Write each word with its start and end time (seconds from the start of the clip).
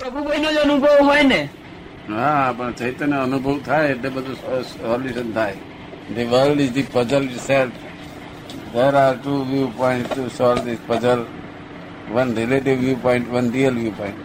પ્રભુભાઈ 0.00 0.42
નો 0.44 0.50
જ 0.52 0.58
અનુભવ 0.64 0.86
હોય 1.08 1.22
ને? 1.22 1.40
હા, 2.10 2.54
પણ 2.56 2.72
ચૈતન્ય 2.72 3.16
અનુભવ 3.26 3.58
થાય 3.66 3.88
એટલે 3.94 4.08
બધું 4.08 4.36
સોલ્યુશન 4.62 5.32
થાય. 5.32 5.56
The 6.14 6.24
world 6.32 6.60
is 6.60 6.72
the 6.76 6.86
puzzle 6.92 7.28
self 7.48 7.76
to 8.72 9.32
view 9.50 9.68
point 9.76 10.10
to 10.12 10.22
solve 10.38 10.64
this 10.64 10.80
puzzle 10.86 11.20
one 12.14 12.34
relative 12.34 12.76
relative 12.78 13.02
point 13.02 13.32
one 13.34 13.52
real 13.52 13.74
viewpoint. 13.74 14.18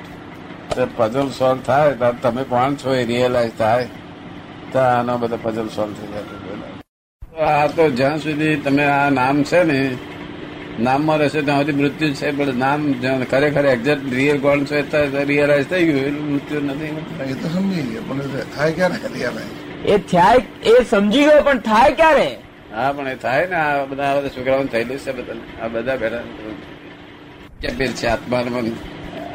તો 0.76 0.88
પઝલ 0.98 1.30
સોલ્વ 1.30 1.62
થાય, 1.62 1.92
તો 1.92 2.12
તમે 2.22 2.44
કોણ 2.44 2.76
છો 2.76 2.94
એ 2.94 3.04
રિયલાઇઝ 3.12 3.54
થાય. 3.58 3.88
તો 4.72 4.80
આનો 4.80 5.18
બધો 5.18 5.38
પઝલ 5.44 5.68
સોલ્વ 5.78 5.94
થઈ 5.94 6.08
જાય. 6.14 6.26
આ 7.52 7.68
તો 7.68 7.90
જ્યાં 7.90 8.20
સુધી 8.20 8.56
તમે 8.56 8.86
આ 8.86 9.10
નામ 9.10 9.44
છે 9.44 9.64
ને 9.64 9.80
નામમાં 10.80 11.18
રહેશે 11.18 11.42
ત્યાં 11.42 11.60
સુધી 11.60 11.84
મૃત્યુ 11.84 12.14
છે 12.14 12.32
પણ 12.32 12.54
નામ 12.54 12.94
ખરેખર 13.32 13.66
એક્ઝેક્ટ 13.66 14.14
રિયલ 14.14 14.40
કોણ 14.40 14.64
છે 14.64 14.98
રિયલાઇઝ 15.24 15.66
થઈ 15.66 15.86
ગયું 15.86 16.00
એનું 16.00 16.34
મૃત્યુ 16.34 16.62
નથી. 16.62 16.86
એ 17.32 17.34
તો 17.34 17.50
સમજી 17.50 17.82
ગયો 17.82 18.02
પણ 18.08 18.22
થાય 18.56 18.72
ક્યારે 18.72 18.96
એ 19.86 19.98
થાય 19.98 20.38
એ 20.64 20.84
સમજી 20.90 21.24
ગયો 21.24 21.42
પણ 21.42 21.60
થાય 21.60 21.92
ક્યારે? 21.92 22.38
હા 22.76 22.92
પણ 22.92 23.08
એ 23.08 23.16
થાય 23.16 23.48
ને 23.48 23.56
આ 23.56 23.86
બધા 23.86 24.16
બધા 24.16 24.28
છોકરાઓને 24.28 24.66
થયેલું 24.66 24.98
છે 24.98 25.12
બધા 25.12 25.66
આ 25.66 25.68
બધા 25.68 25.96
બેઠા 25.96 26.18
કે 27.62 27.68
પેર 27.68 27.88
છે 27.88 28.08
આત્માન 28.08 28.46
ને 28.46 28.50
મન, 28.50 28.72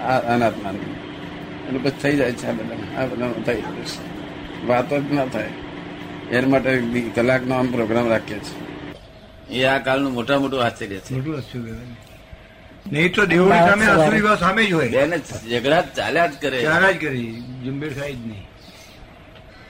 આ 0.03 0.35
અનાત્મા 0.35 0.71
ને. 0.71 0.79
એનું 1.69 1.85
પછી 1.85 2.01
થઈ 2.03 2.17
જાય 2.17 2.33
છે 2.33 2.47
આ 2.47 2.53
બધા 2.53 3.03
આ 3.03 3.07
બધા 3.07 3.33
થઈ 3.47 3.55
ગયું 3.55 3.85
છે. 3.85 4.67
વાતો 4.67 4.99
જ 4.99 5.13
ના 5.13 5.27
થાય. 5.27 5.49
એના 6.31 6.49
માટે 6.49 7.03
કલાકનો 7.15 7.55
આમ 7.55 7.67
પ્રોગ્રામ 7.67 8.09
રાખીએ 8.09 8.39
છીએ. 8.39 8.70
એ 9.51 9.65
આ 9.65 9.79
કાળનું 9.87 10.13
મોટા 10.13 10.39
મોટું 10.43 10.61
આશ્ચર્ય 10.65 11.01
છે. 11.05 11.11
મોટું 11.15 11.41
નહીં 12.93 13.13
તો 13.15 13.23
દેવની 13.31 13.61
સામે 13.69 13.87
અસુરી 13.95 14.23
ભાવ 14.27 14.39
સામે 14.45 14.63
જ 14.67 14.73
હોય. 14.73 14.89
બેને 14.89 15.17
ઝઘડા 15.51 15.83
ચાલ્યા 15.99 16.27
જ 16.27 16.35
કરે. 16.43 16.59
ચાલ્યા 16.63 16.93
જ 16.93 17.01
કરી. 17.05 17.31
ઝુંબેર 17.65 17.91
થાય 17.99 18.13
જ 18.13 18.21
નહીં. 18.31 18.45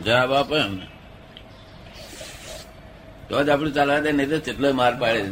જવાબ 0.04 0.32
આપે 0.32 0.56
એમને 0.66 0.86
તો 3.28 3.44
જ 3.44 3.48
આપણું 3.48 3.74
ચાલવા 3.74 4.00
દે 4.04 4.10
નહીં 4.12 4.30
તો 4.30 4.38
કેટલો 4.46 4.72
માર 4.80 4.94
પાડે. 5.00 5.22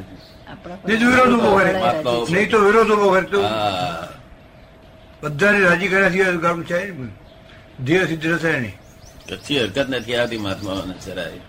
વિરોધ 0.88 1.32
ઊભો 1.34 1.50
કરે. 1.58 1.72
નહીં 2.32 2.50
તો 2.50 2.58
વિરોધ 2.66 2.90
ઊભો 2.94 3.08
કરે 3.14 3.26
તો. 3.32 3.40
બધાને 5.22 5.58
રાજી 5.60 5.88
કર્યા 5.92 6.10
સિવાય 6.10 6.36
કામ 6.46 6.58
છે 6.70 6.78
ધીરે 7.84 8.04
સિદ્ધ 8.10 8.26
થશે 8.32 8.52
નહીં. 8.64 8.76
કચ્છી 9.28 9.58
હરકત 9.60 9.88
નથી 9.88 10.16
આવતી 10.16 10.38
મહાત્માઓને 10.46 10.94
જરાય. 11.06 11.40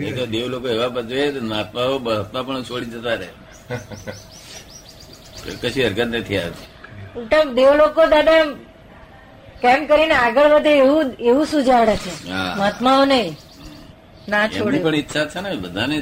એ 0.00 0.12
તો 0.12 0.26
દેવ 0.26 0.48
લોકો 0.48 0.68
એવા 0.68 0.88
બધે 0.88 1.40
મહાત્માઓ 1.42 1.98
મહાત્મા 1.98 2.42
પણ 2.42 2.62
છોડી 2.62 2.84
જતા 2.86 3.14
રહે. 3.14 3.28
કશી 5.62 5.84
હરકત 5.84 5.98
નથી 6.00 6.38
આવતી. 6.38 6.66
ઉલટા 7.16 7.44
દેવ 7.44 7.70
લોકો 7.74 8.06
દાદા 8.06 8.42
કેમ 9.62 9.86
કરીને 9.86 10.14
આગળ 10.14 10.48
વધે 10.54 10.72
એવું 10.78 11.06
એવું 11.20 11.46
સુજાડે 11.46 11.96
છે. 11.96 12.12
મહાત્માઓને 12.56 13.20
ના 14.28 14.48
છોડે. 14.48 14.78
પણ 14.78 14.94
ઈચ્છા 14.94 15.26
છે 15.26 15.40
ને 15.40 15.56
બધાને 15.56 15.96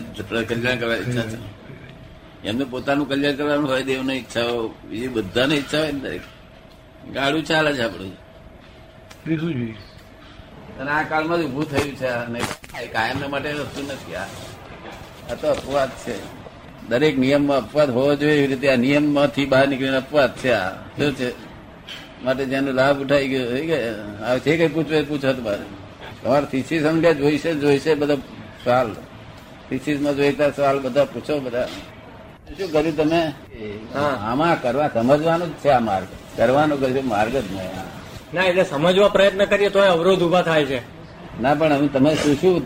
કલ્યાણ 0.49 0.79
કરવાની 0.79 1.03
ઈચ્છા 1.03 1.23
છે. 1.23 1.39
એમને 2.45 2.65
પોતાનું 2.65 3.09
કલ્યાણ 3.09 3.37
કરવાનું 3.37 3.71
હોય 3.71 3.83
દેવને 3.83 4.15
ઈચ્છાઓ 4.15 4.75
એ 4.93 5.09
બધાને 5.09 5.55
ઈચ્છા 5.55 5.79
હોય 5.79 5.93
ને 5.93 6.01
દરેક. 6.01 6.23
ગાડું 7.13 7.45
ચાલે 7.45 7.73
છે 7.75 7.83
આપણું. 7.83 8.13
લીધું 9.27 9.53
જોઈએ? 9.55 9.75
અને 10.81 10.91
આ 10.91 11.03
કાળમાં 11.03 11.39
જ 11.39 11.45
ઉભું 11.45 11.71
થયું 11.71 11.97
છે 11.97 12.07
અને 12.07 12.41
કાયમ 12.93 13.31
માટે 13.31 13.53
વસ્તુ 13.53 13.83
નથી 13.83 14.15
આ. 14.15 14.27
તો 15.35 15.49
અપવાદ 15.51 15.91
છે. 15.91 16.41
દરેક 16.89 17.19
નિયમમાં 17.19 17.57
અપવાદ 17.57 17.91
હોવો 17.91 18.15
જોઈએ 18.15 18.37
એવી 18.37 18.47
રીતે 18.47 18.73
આ 18.73 18.77
નિયમમાંથી 18.77 19.45
બહાર 19.47 19.69
નીકળીને 19.69 19.97
અપવાદ 19.97 20.37
છે 20.37 20.53
આ. 20.53 20.71
શું 20.71 21.15
છે? 21.15 21.51
માટે 22.25 22.45
જેનો 22.45 22.73
લાભ 22.73 23.01
ઉઠાઈ 23.01 23.29
ગયો 23.29 23.51
થઈ 23.51 23.67
ગયો 23.67 24.25
આ 24.25 24.39
છે 24.39 24.57
કઈ 24.57 24.69
પૂછવું 24.69 25.09
પૂછો 25.09 25.33
તમારે. 25.33 25.63
તમારે 26.25 26.47
થીસીસ 26.47 26.83
સમજ્યા 26.83 27.13
જોઈશે 27.13 27.55
જોઈશે 27.55 27.95
બધા 27.95 28.15
સવાલ. 28.65 28.93
થીસીસમાં 29.71 30.15
જોઈતા 30.17 30.51
સવાલ 30.51 30.79
બધા 30.79 31.05
પૂછો 31.05 31.39
બધા. 31.41 31.67
શું 32.59 32.73
કર્યું 32.73 32.97
તમે? 32.97 33.33
આમાં 34.25 34.63
કરવા 34.63 34.89
સમજવાનું 34.89 35.49
જ 35.49 35.53
છે 35.53 35.69
આ 35.69 35.79
માર્ગ. 35.81 36.07
કરવાનો 36.37 36.77
કર્યું 36.77 37.09
માર્ગ 37.09 37.33
જ 37.33 37.53
નહીં. 37.53 38.00
ના 38.35 38.43
એટલે 38.45 38.65
સમજવા 38.65 39.09
પ્રયત્ન 39.09 39.45
કરીએ 39.45 39.69
તો 39.69 39.81
અવરોધ 39.81 40.23
ઊભા 40.23 40.43
થાય 40.43 40.65
છે. 40.65 40.81
ના 41.43 41.55
પણ 41.55 41.73
હવે 41.73 41.89
તમે 41.89 42.15
શું 42.15 42.35
શું 42.35 42.57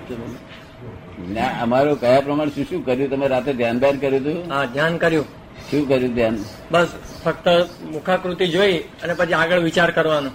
અમારું 1.63 2.01
કયા 2.01 2.21
પ્રમાણે 2.21 2.51
શું 2.51 2.65
શું 2.65 2.87
કર્યું? 2.87 3.11
તમે 3.11 3.29
રાતે 3.29 3.53
ધ્યાન 3.53 3.79
ધ્યાન 3.79 3.99
કર્યું 3.99 4.23
હતું? 4.23 4.53
હા 4.53 4.65
ધ્યાન 4.65 4.97
કર્યું. 4.97 5.25
શું 5.71 5.89
કર્યું 5.89 6.15
ધ્યાન? 6.15 6.39
બસ 6.71 6.89
ફક્ત 7.25 7.49
મુખાકૃતિ 7.93 8.47
જોઈ 8.49 8.79
અને 8.79 9.15
પછી 9.15 9.33
આગળ 9.33 9.61
વિચાર 9.61 9.91
કરવાનો. 9.91 10.31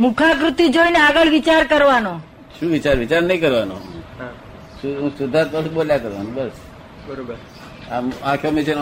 મુખાકૃતિ 0.00 0.68
જોઈને 0.68 0.98
આગળ 0.98 1.28
વિચાર 1.28 1.64
કરવાનો. 1.64 2.20
શું 2.60 2.68
વિચાર? 2.70 2.96
વિચાર 2.96 3.22
નહીં 3.22 3.40
કરવાનો? 3.40 3.74
હા. 4.18 4.28
શું 4.82 5.00
હું 5.00 5.10
શુદ્ધાત્મા 5.18 5.60
બોલ્યા 5.60 5.98
કરવાનું 5.98 6.34
બસ. 6.34 6.50
બરોબર. 7.08 7.34
આમ 7.90 8.12
આંખો 8.24 8.50
મીચે 8.50 8.74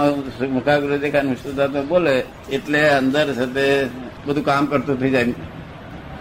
મુખાગ્રહ 0.47 0.97
દેખાય 0.97 1.35
શુદ્ધાત્મા 1.35 1.81
બોલે 1.83 2.25
એટલે 2.51 2.89
અંદર 2.89 3.35
સાથે 3.35 3.85
બધું 4.27 4.45
કામ 4.45 4.67
કરતું 4.67 5.01
થઈ 5.01 5.11
જાય? 5.11 5.35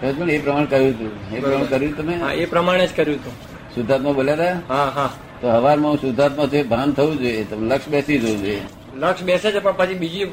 એ 0.00 0.12
પ્રમાણે 0.38 0.66
કર્યું 0.66 0.92
હતું 0.92 1.12
એ 1.32 1.40
પ્રમાણે 1.40 1.66
કર્યું 1.68 1.94
તમે 1.94 2.14
હા 2.16 2.32
એ 2.34 2.46
પ્રમાણે 2.46 2.86
જ 2.86 2.92
કર્યું 2.92 3.18
હતું 3.18 3.34
શુદ્ધાત્મા 3.74 4.12
બોલ્યા 4.12 4.36
હતા 4.36 4.76
હા 4.76 4.90
હા. 4.90 5.10
તો 5.40 5.46
હવારમાં 5.50 5.90
હું 5.90 5.98
શુદ્ધાત્મા 5.98 6.46
છે 6.46 6.62
ભાન 6.64 6.92
થવું 6.92 7.18
જોઈએ 7.18 7.44
તમે 7.44 7.64
લક્ષ 7.68 7.88
બેસી 7.88 8.18
જવું 8.18 8.38
જોઈએ. 8.42 8.62
લક્ષ 8.96 9.22
બેસે 9.22 9.52
છે 9.52 9.60
પણ 9.60 9.76
પછી 9.76 9.94
બીજી 9.94 10.26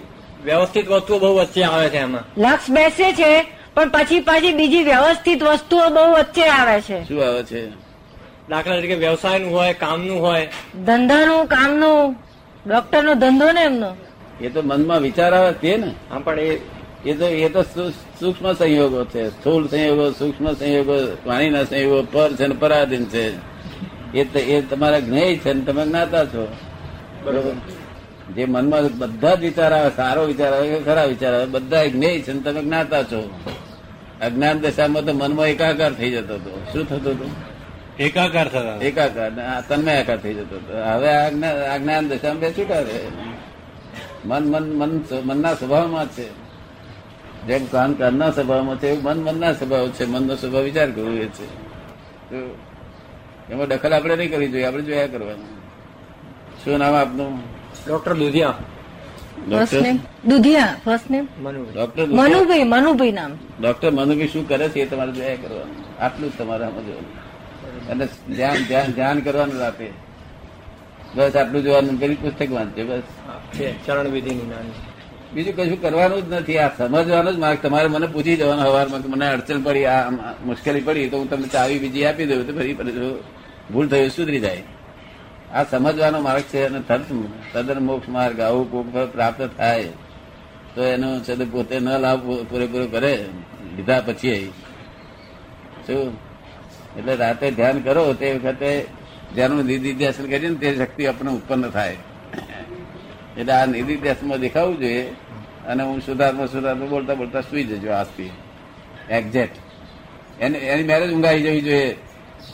વ્યવસ્થિત 0.44 0.88
વસ્તુઓ 0.90 1.20
બહુ 1.20 1.30
વચ્ચે 1.40 1.64
આવે 1.66 1.90
છે 1.90 1.98
એમાં. 1.98 2.24
લક્ષ 2.38 2.70
બેસે 2.70 3.14
છે 3.14 3.32
પણ 3.76 3.90
પછી 3.92 4.22
પાછી 4.22 4.54
બીજી 4.54 4.84
વ્યવસ્થિત 4.84 5.42
વસ્તુઓ 5.44 5.90
બહુ 5.90 6.04
વચ્ચે 6.14 6.46
આવે 6.50 6.82
છે. 6.82 6.98
શું 7.08 7.22
આવે 7.24 7.44
છે? 7.44 7.62
દાખલા 8.50 8.78
તરીકે 8.78 8.96
વ્યવસાયનું 8.96 9.52
હોય 9.52 9.74
કામનું 9.74 10.20
હોય. 10.20 10.48
ધંધાનું 10.86 11.48
કામનું. 11.48 12.16
ડોક્ટરનો 12.66 13.14
ધંધો 13.16 13.52
ને 13.52 13.64
એમનો? 13.64 13.90
એ 14.42 14.50
તો 14.50 14.62
મનમાં 14.62 15.02
વિચાર 15.02 15.34
આવે 15.34 15.54
તે 15.54 15.78
ને? 15.78 15.90
હા 16.10 16.20
પણ 16.20 16.40
એ 16.40 16.60
એ 17.06 17.14
તો 17.14 17.28
એ 17.28 17.50
તો 17.50 17.62
સૂક્ષ્મ 18.20 18.54
સંયોગો 18.54 19.06
છે. 19.06 19.30
સ્થૂલ 19.30 19.68
સંયોગો 19.68 20.12
સૂક્ષ્મ 20.12 20.54
સંયોગો 20.54 21.18
પાણીના 21.26 21.64
સંયોગો 21.64 22.08
પર 22.12 22.34
છે 22.34 22.48
ને 22.48 22.56
પરાધીન 22.60 23.06
છે. 23.06 23.26
એ 24.14 24.24
તો 24.24 24.40
એ 24.40 24.62
તમારા 24.62 25.00
જ્ઞેય 25.00 25.38
છે 25.38 25.54
ને 25.54 25.62
તમે 25.62 25.86
જ્ઞાતા 25.86 26.26
છો. 26.26 26.48
બરોબર. 27.24 27.54
જે 28.36 28.46
મનમાં 28.46 28.98
બધા 28.98 29.36
જ 29.36 29.40
વિચાર 29.40 29.74
આવે 29.74 29.92
સારો 29.96 30.24
વિચાર 30.24 30.54
આવે 30.54 30.68
કે 30.70 30.80
ખરા 30.80 31.06
વિચાર 31.06 31.34
આવે 31.34 31.46
બધા 31.46 31.86
જ્ઞેય 31.86 32.22
છે 32.22 32.34
ને 32.34 32.40
તમે 32.40 32.62
જ્ઞાતા 32.62 33.04
છો. 33.04 33.30
અજ્ઞાન 34.22 34.60
દશામાં 34.60 35.06
તો 35.06 35.14
મનમાં 35.14 35.48
એકાકાર 35.48 35.94
થઈ 35.94 36.12
જતો 36.12 36.36
હતો. 36.36 36.64
શું 36.74 36.90
થતું 36.90 37.14
હતું? 37.14 37.32
એકાકાર 38.00 38.48
થતા 38.48 38.76
એકાકાર 38.82 39.32
ને 39.32 40.00
આકાર 40.02 40.18
થઈ 40.18 40.34
જતો 40.34 40.56
હતો. 40.56 40.74
હવે 40.78 41.10
આ 41.68 41.78
જ્ઞાન 41.78 42.08
દશામાં 42.08 42.40
બે 42.40 42.52
છૂટા 42.52 42.80
રહે 42.80 43.00
મન 44.26 44.44
મન 44.44 44.66
મન 44.74 44.92
મનના 45.24 45.54
સ્વભાવમાં 45.54 46.08
છે. 46.08 46.45
જેમ 47.48 47.64
કાન 47.66 47.94
કાનના 47.94 48.32
સ્વભાવમાં 48.32 48.78
છે 48.82 48.88
એવું 48.90 49.04
મન 49.04 49.20
મનના 49.26 49.54
સ્વભાવ 49.54 49.90
છે. 49.90 50.06
મનનો 50.06 50.34
સ્વભાવ 50.36 50.64
વિચાર 50.64 50.90
કરવો 50.92 51.12
એ 51.26 51.28
છે. 51.38 51.46
તો 52.30 52.38
એમાં 53.52 53.68
દખલ 53.68 53.94
આપણે 53.94 54.16
નહીં 54.16 54.32
કરવી 54.32 54.52
જોઈએ 54.54 54.66
આપણે 54.66 54.84
જોયા 54.84 55.08
કરવાનું. 55.08 55.52
શું 56.62 56.80
નામ 56.80 56.96
આપનું? 57.02 57.34
Doctor 57.88 58.14
Dudhia. 58.14 58.56
First 59.36 59.50
doctor 59.50 59.82
name 59.82 59.98
Dudhia 60.28 60.76
first 60.86 61.10
name 61.10 61.26
doctor 61.74 62.06
Manubhai 62.20 62.64
Manubhai 62.64 63.12
નામ. 63.12 63.32
ડોક્ટર 63.62 63.92
મનુભાઈ 63.92 64.28
શું 64.28 64.48
કરે 64.48 64.70
છે 64.70 64.80
એ 64.80 64.86
તમારે 64.86 65.12
જોયા 65.12 65.36
કરવાનું. 65.36 65.78
આટલું 66.00 66.30
જ 66.32 66.34
તમારે 66.38 66.66
સમજવાનું 66.66 67.12
અને 67.92 68.06
ધ્યાન 68.36 68.60
ધ્યાન 68.68 68.92
ધ્યાન 68.92 69.20
કરવાનું 69.20 69.58
રાતે. 69.60 69.88
બસ 71.16 71.36
આટલું 71.36 71.62
જોવાનું 71.64 72.00
પેલી 72.00 72.16
પુસ્તક 72.16 72.50
વાંચજો 72.52 72.84
બસ. 72.86 73.06
ચરણ 73.86 74.08
વિધિ 74.08 74.30
વિધિની 74.30 74.50
નાની. 74.50 74.76
બીજું 75.36 75.56
કશું 75.56 75.82
કરવાનું 75.82 76.22
જ 76.26 76.34
નથી. 76.34 76.58
આ 76.58 76.70
સમજવાનું 76.78 77.34
જ 77.36 77.38
માર્ગ. 77.38 77.58
તમારે 77.62 77.88
મને 77.88 78.08
પૂછી 78.08 78.36
જવાનો 78.36 78.62
હવારમાં 78.62 79.02
મને 79.12 79.26
અડચણ 79.28 79.62
પડી, 79.62 79.86
આ 79.86 80.10
મુશ્કેલી 80.46 80.82
પડી, 80.82 81.10
તો 81.10 81.18
હું 81.18 81.30
તમને 81.30 81.48
ચાવી 81.48 81.80
બીજી 81.80 82.06
આપી 82.06 82.26
દઉં, 82.26 82.48
તો 82.48 82.54
ફરી 82.54 82.74
ભૂલ 83.72 83.88
થયું 83.88 84.10
સુધરી 84.10 84.40
જાય. 84.40 84.64
આ 85.54 85.64
સમજવાનો 85.64 86.20
માર્ગ 86.22 86.44
છે 86.44 86.66
અને 86.66 86.80
તદ 86.88 87.02
તદ્દન 87.54 87.84
મોક્ષ 87.84 88.10
માર્ગ, 88.10 88.40
આવું 88.40 88.66
કોક 88.72 88.88
પર 88.94 89.06
પ્રાપ્ત 89.06 89.50
થાય, 89.58 89.90
તો 90.76 90.82
એનો 90.84 91.10
છે 91.20 91.34
પોતે 91.46 91.76
ન 91.80 91.90
લાભ 91.98 92.24
પૂરેપૂરો 92.50 92.88
કરે. 92.88 93.14
લીધા 93.78 94.02
પછી 94.06 94.52
શું? 95.88 96.08
એટલે 96.98 97.14
રાતે 97.16 97.52
ધ્યાન 97.52 97.80
કરો, 97.80 98.14
તે 98.14 98.28
વખતે 98.34 98.72
જેનું 99.36 99.66
નિધિધ્યાસન 99.66 100.26
કરીએ 100.26 100.50
ને 100.50 100.56
તે 100.56 100.68
શક્તિ 100.76 101.08
આપણને 101.08 101.32
ઉત્પન્ન 101.32 101.70
થાય. 101.70 101.98
એટલે 103.38 103.54
આ 103.54 103.66
નિધિધ્યાસનમાં 103.66 104.40
દેખાવું 104.40 104.80
જોઈએ 104.80 105.04
અને 105.68 105.84
હું 105.84 106.02
શુદ્ધાત્મા 106.02 106.46
શુદ્ધાત્મા 106.46 106.86
બોલતા 106.86 107.14
બોલતા 107.14 107.42
સુઈ 107.42 107.64
જજો 107.64 107.92
આજથી 107.92 108.32
એક્ઝેક્ટ 109.10 109.56
એની 110.40 110.58
એની 110.58 110.84
મેરેજ 110.84 111.14
ઊંઘાઈ 111.14 111.42
જવી 111.42 111.62
જોઈએ. 111.62 111.96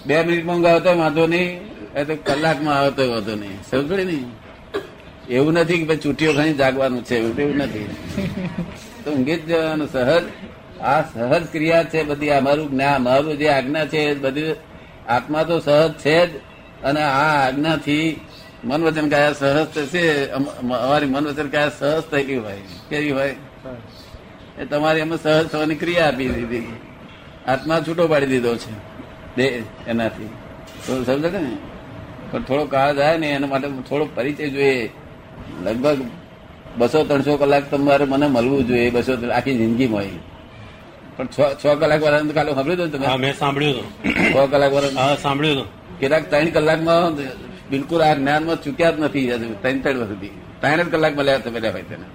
બે 0.05 0.23
મિનિટમાં 0.23 0.55
ઊંઘ 0.55 0.65
આવતો 0.65 0.99
વાંધો 0.99 1.27
નહીં. 1.27 1.61
એ 1.95 2.03
તો 2.03 2.15
કલાકમાં 2.15 2.79
આવતો 2.79 3.11
વાંધો 3.11 3.35
નહીં. 3.35 3.63
સમજે 3.71 4.03
નહીં? 4.03 4.25
એવું 5.29 5.53
નથી 5.53 5.77
કે 5.77 5.83
ભાઈ 5.83 5.97
ચૂંટીઓ 5.97 6.33
ખાઈ 6.33 6.53
જાગવાનું 6.53 7.05
છે. 7.05 7.17
એવું 7.17 7.39
એવું 7.39 7.55
નથી. 7.55 7.95
તો 9.03 9.11
ઊંઘી 9.11 9.35
જ 9.35 9.45
જવાનું. 9.45 9.87
સહજ. 9.91 10.23
આ 10.81 11.01
સહજ 11.01 11.43
ક્રિયા 11.51 11.83
છે 11.83 12.03
બધી. 12.03 12.29
અમારું 12.29 12.71
જ્ઞાન 12.71 12.95
અમારું 12.95 13.37
જે 13.37 13.49
આજ્ઞા 13.49 13.85
છે 13.85 14.13
બધી 14.15 14.53
આત્મા 15.07 15.43
તો 15.43 15.59
સહજ 15.59 15.93
છે 15.93 16.27
જ. 16.27 16.29
અને 16.83 17.01
આ 17.03 17.47
આજ્ઞાથી 17.47 18.19
મન 18.63 18.83
વચન 18.83 19.09
કયા 19.09 19.33
સહજ 19.33 19.67
છે 19.87 20.27
અમ- 20.27 20.59
અમારી 20.59 21.05
મન 21.05 21.27
વચન 21.27 21.47
કયા 21.47 21.69
સહજ 21.69 22.01
થયેલી 22.01 22.37
હોય 22.37 22.57
કેવી 22.89 23.11
હોય? 23.11 23.35
એ 24.59 24.65
તમારી 24.65 25.01
અમે 25.01 25.17
સહજ 25.23 25.47
થવાની 25.47 25.75
ક્રિયા 25.75 26.07
આપી 26.07 26.29
દીધી. 26.29 26.73
આત્મા 27.47 27.79
છૂટો 27.87 28.07
પાડી 28.07 28.25
દીધો 28.25 28.55
છે 28.55 28.71
બે 29.37 29.63
એનાથી. 29.87 30.25
તો 30.87 31.03
સમજે 31.03 31.37
ને? 31.37 31.57
પણ 32.31 32.43
થોડો 32.43 32.65
કાળ 32.65 32.95
જાય 32.95 33.17
ને 33.17 33.29
એના 33.29 33.47
માટે 33.47 33.67
થોડો 33.89 34.09
પરિચય 34.15 34.49
જોઈએ. 34.49 34.89
લગભગ 35.63 35.97
બસો 36.77 37.03
ત્રણસો 37.03 37.37
કલાક 37.37 37.71
તમારે 37.71 38.05
મને 38.05 38.27
મળવું 38.27 38.67
જોઈએ 38.67 38.89
બસો 38.89 39.31
આખી 39.31 39.57
જિંદગીમાં 39.57 40.03
પણ 41.17 41.25
છ 41.25 41.39
છ 41.65 41.67
કલાક 41.79 42.03
વાળા 42.03 42.19
કાલે 42.33 42.53
સાંભળ્યું 42.53 42.89
હતું 42.89 43.01
તમે? 43.01 43.15
મેં 43.15 43.37
સાંભળ્યું 43.37 43.77
હતું. 43.77 44.13
છ 44.13 44.51
કલાક 44.51 44.73
વાળા 44.73 45.15
સાંભળ્યું 45.15 45.61
હતું. 45.61 45.99
કેટલાક 45.99 46.29
ત્રણ 46.29 46.45
કલાકમાં 46.45 47.15
બિલકુલ 47.71 48.01
આ 48.07 48.15
જ્ઞાનમાં 48.19 48.57
ચૂક્યા 48.63 48.95
જ 48.95 48.97
નથી 49.05 49.25
ત્રણ 49.63 49.79
ત્રણ 49.83 50.07
સુધી. 50.11 50.33
ત્રણ 50.61 50.87
કલાક 50.93 51.13
મળ્યા 51.17 51.43
તમે 51.45 51.59
હોય 51.75 51.85
તેને. 51.89 52.07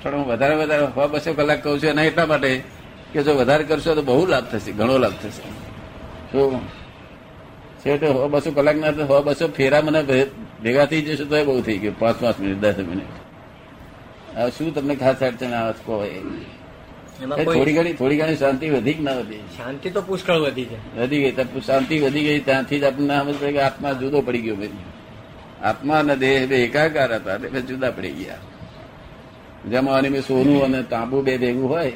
થોડો 0.00 0.16
હું 0.18 0.26
વધારે 0.30 0.54
વધારે 0.60 0.84
સો 0.94 1.02
બસો 1.12 1.30
કલાક 1.38 1.58
કહું 1.64 1.76
છું 1.80 1.90
એના 1.92 2.06
એટલા 2.10 2.28
માટે 2.32 2.50
કે 3.12 3.20
જો 3.26 3.32
વધારે 3.40 3.64
કરશો 3.68 3.92
તો 3.98 4.02
બહુ 4.08 4.22
લાભ 4.32 4.46
થશે, 4.50 4.70
ઘણો 4.78 4.94
લાભ 5.04 5.16
થશે. 5.22 5.42
શું 6.30 6.52
છેવટે 7.82 8.06
સો 8.16 8.28
બસો 8.32 8.50
કલાક 8.58 8.76
ના 8.82 8.92
સો 9.10 9.16
બસો 9.26 9.44
ફેરા 9.58 9.82
મને 9.86 10.00
ભેગા 10.62 10.86
થઈ 10.90 11.02
જશે 11.06 11.24
તો 11.30 11.34
એ 11.40 11.44
બહુ 11.48 11.60
થઈ 11.66 11.78
ગયું 11.82 11.96
પાંચ 12.02 12.16
પાંચ 12.22 12.36
મિનિટ 12.42 12.60
દસ 12.64 12.78
મિનિટ. 12.90 13.12
શું 14.56 14.68
તમને 14.74 14.94
ખાસ 15.02 15.22
અડચણ 15.28 15.54
આવે 15.58 15.72
કહો 15.86 15.94
થોડી 17.20 17.72
ઘણી 17.72 17.92
થોડી 17.92 18.16
ઘણી 18.16 18.36
શાંતિ 18.36 18.70
વધી 18.70 18.94
કે 18.94 19.02
ના 19.02 19.12
વધી? 19.12 19.42
શાંતિ 19.56 19.90
તો 19.90 20.02
પુષ્કળ 20.02 20.38
વધી 20.38 20.64
છે. 20.64 20.78
વધી 21.00 21.22
ગઈ 21.22 21.60
શાંતિ 21.66 21.98
વધી 21.98 22.24
ગઈ 22.24 22.40
ત્યાંથી 22.40 22.80
જ 22.80 22.84
આપણને 22.84 23.14
સમજ 23.18 23.52
કે 23.52 23.60
આત્મા 23.60 23.92
જુદો 23.92 24.20
પડી 24.20 24.40
ગયો 24.40 24.56
બધી 24.56 24.84
આત્મા 25.62 25.98
અને 25.98 26.16
દેહ 26.16 26.46
બે 26.46 26.64
એકાકાર 26.64 27.14
હતા 27.14 27.34
એટલે 27.34 27.60
જુદા 27.62 27.90
પડી 27.90 28.10
ગયા. 28.10 28.38
જેમાં 29.70 30.02
મેં 30.02 30.22
સોનું 30.22 30.64
અને 30.64 30.82
તાંબુ 30.82 31.22
બે 31.22 31.38
ભેગું 31.38 31.68
હોય 31.68 31.92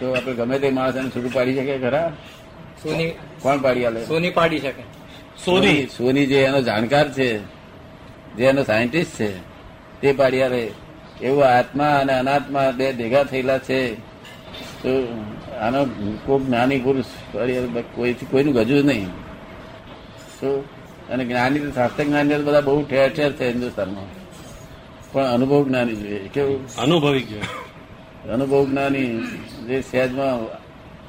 તો 0.00 0.12
આપણે 0.12 0.34
ગમે 0.34 0.58
તે 0.58 0.70
માણસ 0.70 0.96
એને 0.96 1.08
છૂટું 1.08 1.32
પાડી 1.32 1.54
શકે 1.54 1.78
ખરા? 1.78 2.12
સોની 2.82 3.10
કોણ 3.42 3.58
પાડી 3.58 3.84
આલે? 3.84 4.06
સોની 4.06 4.30
પાડી 4.30 4.58
શકે. 4.58 4.82
સોની. 5.44 5.86
સોની. 5.98 6.26
જે 6.26 6.38
એનો 6.42 6.60
જાણકાર 6.62 7.12
છે 7.12 7.38
જે 8.36 8.44
એનો 8.44 8.62
સાયન્ટિસ્ટ 8.62 9.16
છે 9.18 9.30
તે 10.00 10.12
પાડી 10.12 10.42
આલે. 10.42 10.85
એવું 11.22 11.44
આત્મા 11.46 11.92
અને 12.00 12.12
અનાત્મા 12.12 12.70
બે 12.70 12.92
ભેગા 12.92 13.24
થયેલા 13.24 13.58
છે. 13.58 13.80
તો 14.82 14.90
આનો 15.60 15.84
કોઈ 16.26 16.44
જ્ઞાની 16.44 16.78
પુરુષ 16.78 17.10
કોઈનું 18.30 18.54
ગજું 18.54 18.84
નહીં. 18.86 19.10
તો 20.40 20.48
અને 21.10 21.24
જ્ઞાની 21.24 21.58
તો 21.58 21.70
શાસ્ત્ર 21.70 22.04
જ્ઞાની 22.04 22.34
બધા 22.34 22.60
બહુ 22.60 22.82
ઠેર 22.82 23.08
ઠેર 23.12 23.32
છે 23.32 23.48
હિન્દુસ્તાનમાં. 23.48 24.08
પણ 25.12 25.24
અનુભવ 25.24 25.64
જ્ઞાની 25.68 25.96
જોઈએ 25.96 26.28
કેવું? 26.34 26.60
અનુભવી 26.76 27.22
ગયો 27.22 28.34
અનુભવ 28.34 28.62
જ્ઞાની 28.70 29.10
જે 29.66 29.76
સહેજમાં 29.90 30.38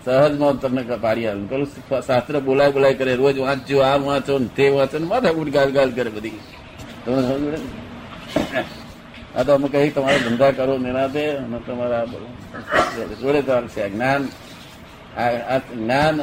સહજમાં 0.05 0.55
તમને 0.61 0.81
પાડી 0.81 1.27
આવે. 1.27 1.45
પેલું 1.51 1.67
શાસ્ત્ર 2.07 2.39
બોલાય 2.39 2.71
બોલાય 2.71 2.93
કરે. 2.93 3.15
રોજ 3.15 3.37
વાંચજો 3.39 3.77
આ 3.79 3.97
વાંચો 3.97 4.39
ને 4.39 4.49
તે 4.55 4.69
વાંચો 4.69 4.99
ને 4.99 5.05
માથા 5.05 5.31
ઉઠ 5.39 5.51
ગાલ 5.55 5.69
ગાલ 5.71 5.89
કરે 5.91 6.09
બધી. 6.09 6.39
તમને 7.05 7.21
સમજ 7.27 7.43
પડે? 7.45 8.86
આ 9.37 9.43
તો 9.43 9.53
અમે 9.53 9.67
કહી 9.69 9.89
તમારા 9.89 10.17
ધંધા 10.17 10.51
કરો 10.51 10.77
નિરાતે 10.77 11.23
અને 11.31 11.59
તમારા 11.67 12.05
જોડે 13.21 13.41
ચાલશે. 13.41 13.89
જ્ઞાન 13.89 14.27
આ 15.17 15.57
જ્ઞાન 15.57 16.21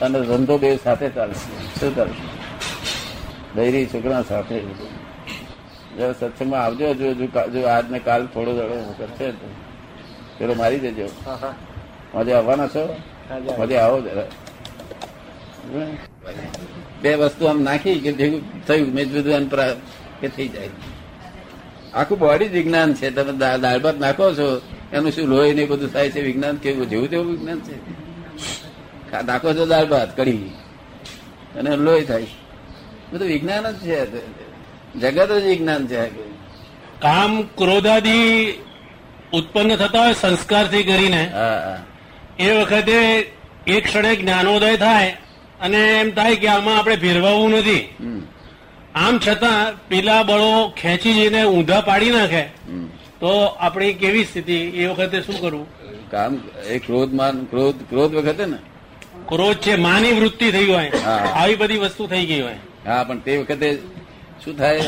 અને 0.00 0.20
ધંધો 0.20 0.58
બે 0.58 0.76
સાથે 0.84 1.08
ચાલશે. 1.08 1.80
શું 1.80 1.96
ચાલશે? 1.96 2.26
બૈરી 3.54 3.86
છોકરા 3.86 4.22
સાથે. 4.22 4.60
જરા 5.98 6.12
સત્સંગમાં 6.12 6.64
આવજો 6.64 6.94
જો 6.94 7.14
જો 7.48 7.66
આજને 7.66 7.98
કાલ 7.98 8.26
થોડો 8.26 8.52
દડો 8.52 8.94
કરશે 8.98 9.30
તો 9.30 9.48
પેલો 10.38 10.54
મારી 10.54 10.78
દેજો. 10.78 11.06
હા 11.26 11.54
આવવાના 12.38 12.68
છો? 12.68 12.96
મજે 13.58 13.76
આવો. 13.76 14.00
જરા. 14.00 14.26
બે 17.02 17.14
વસ્તુ 17.14 17.46
આમ 17.46 17.62
નાખી 17.62 18.00
કે 18.00 18.12
ભેગું 18.12 18.66
થયું 18.66 18.88
મેં 18.94 19.04
જુદું 19.10 19.50
કે 20.20 20.28
થઈ 20.28 20.48
જાય. 20.48 20.70
આખું 21.94 22.18
બોડી 22.18 22.48
જ 22.48 22.52
વિજ્ઞાન 22.52 22.94
છે. 22.94 23.10
તમે 23.10 23.32
દાળભાત 23.32 23.60
દાળ 23.60 23.78
ભાત 23.78 23.98
નાખો 24.00 24.34
છો 24.34 24.46
એનું 24.92 25.12
શું 25.12 25.26
લોહી 25.26 25.54
ને 25.54 25.64
બધું 25.64 25.92
થાય 25.92 26.10
છે? 26.10 26.20
વિજ્ઞાન 26.20 26.56
કેવું? 26.56 26.88
જેવું 26.88 27.10
તેવું 27.10 27.26
વિજ્ઞાન 27.26 27.60
છે. 27.60 27.76
નાખો 29.26 29.54
છો 29.54 29.66
દાળ 29.66 29.86
ભાત 29.86 30.16
કઢી. 30.16 30.50
અને 31.58 31.76
લોહી 31.76 32.04
થાય. 32.04 32.26
બધું 33.12 33.28
વિજ્ઞાન 33.28 33.70
જ 33.70 33.76
છે. 33.80 33.98
જગત 35.00 35.32
જ 35.32 35.44
વિજ્ઞાન 35.44 35.86
છે. 35.86 36.06
કામ 37.00 37.42
ક્રોધાદી 37.42 38.52
ઉત્પન્ન 39.32 39.76
થતા 39.76 40.04
હોય 40.04 40.14
સંસ્કારથી 40.14 40.82
કરીને 40.82 41.22
એ 42.38 42.50
વખતે 42.60 42.96
એક 43.66 43.84
ક્ષણે 43.84 44.16
જ્ઞાનોદય 44.16 44.76
થાય 44.76 45.16
અને 45.60 45.80
એમ 46.00 46.10
થાય 46.10 46.36
કે 46.36 46.46
આમાં 46.46 46.78
આપણે 46.78 46.96
ભેરવાવું 46.96 47.50
નથી. 47.50 47.80
આમ 48.94 49.18
છતાં 49.18 49.88
પેલા 49.88 50.22
બળો 50.22 50.74
ખેંચી 50.80 51.14
જઈને 51.14 51.44
ઊંધા 51.44 51.80
પાડી 51.80 52.10
નાખે. 52.10 52.42
તો 53.20 53.44
આપણી 53.44 53.92
કેવી 53.92 54.24
સ્થિતિ? 54.24 54.54
એ 54.54 54.86
વખતે 54.86 55.20
શું 55.20 55.40
કરવું? 55.40 55.66
કામ 56.10 56.40
એ 56.68 56.78
ક્રોધ 56.78 57.14
માન 57.14 57.44
ક્રોધ 57.44 57.74
ક્રોધ 57.74 58.14
વખતે 58.14 58.46
ને? 58.46 58.56
ક્રોધ 59.28 59.56
છે 59.56 59.76
માની 59.76 60.12
વૃત્તિ 60.12 60.50
થઈ 60.50 60.66
હોય. 60.66 60.90
આવી 61.34 61.56
બધી 61.56 61.78
વસ્તુ 61.78 62.06
થઈ 62.06 62.26
ગઈ 62.26 62.40
હોય. 62.40 62.56
હા 62.86 63.04
પણ 63.04 63.18
તે 63.18 63.36
વખતે 63.36 63.78
શું 64.44 64.58
થાય? 64.58 64.80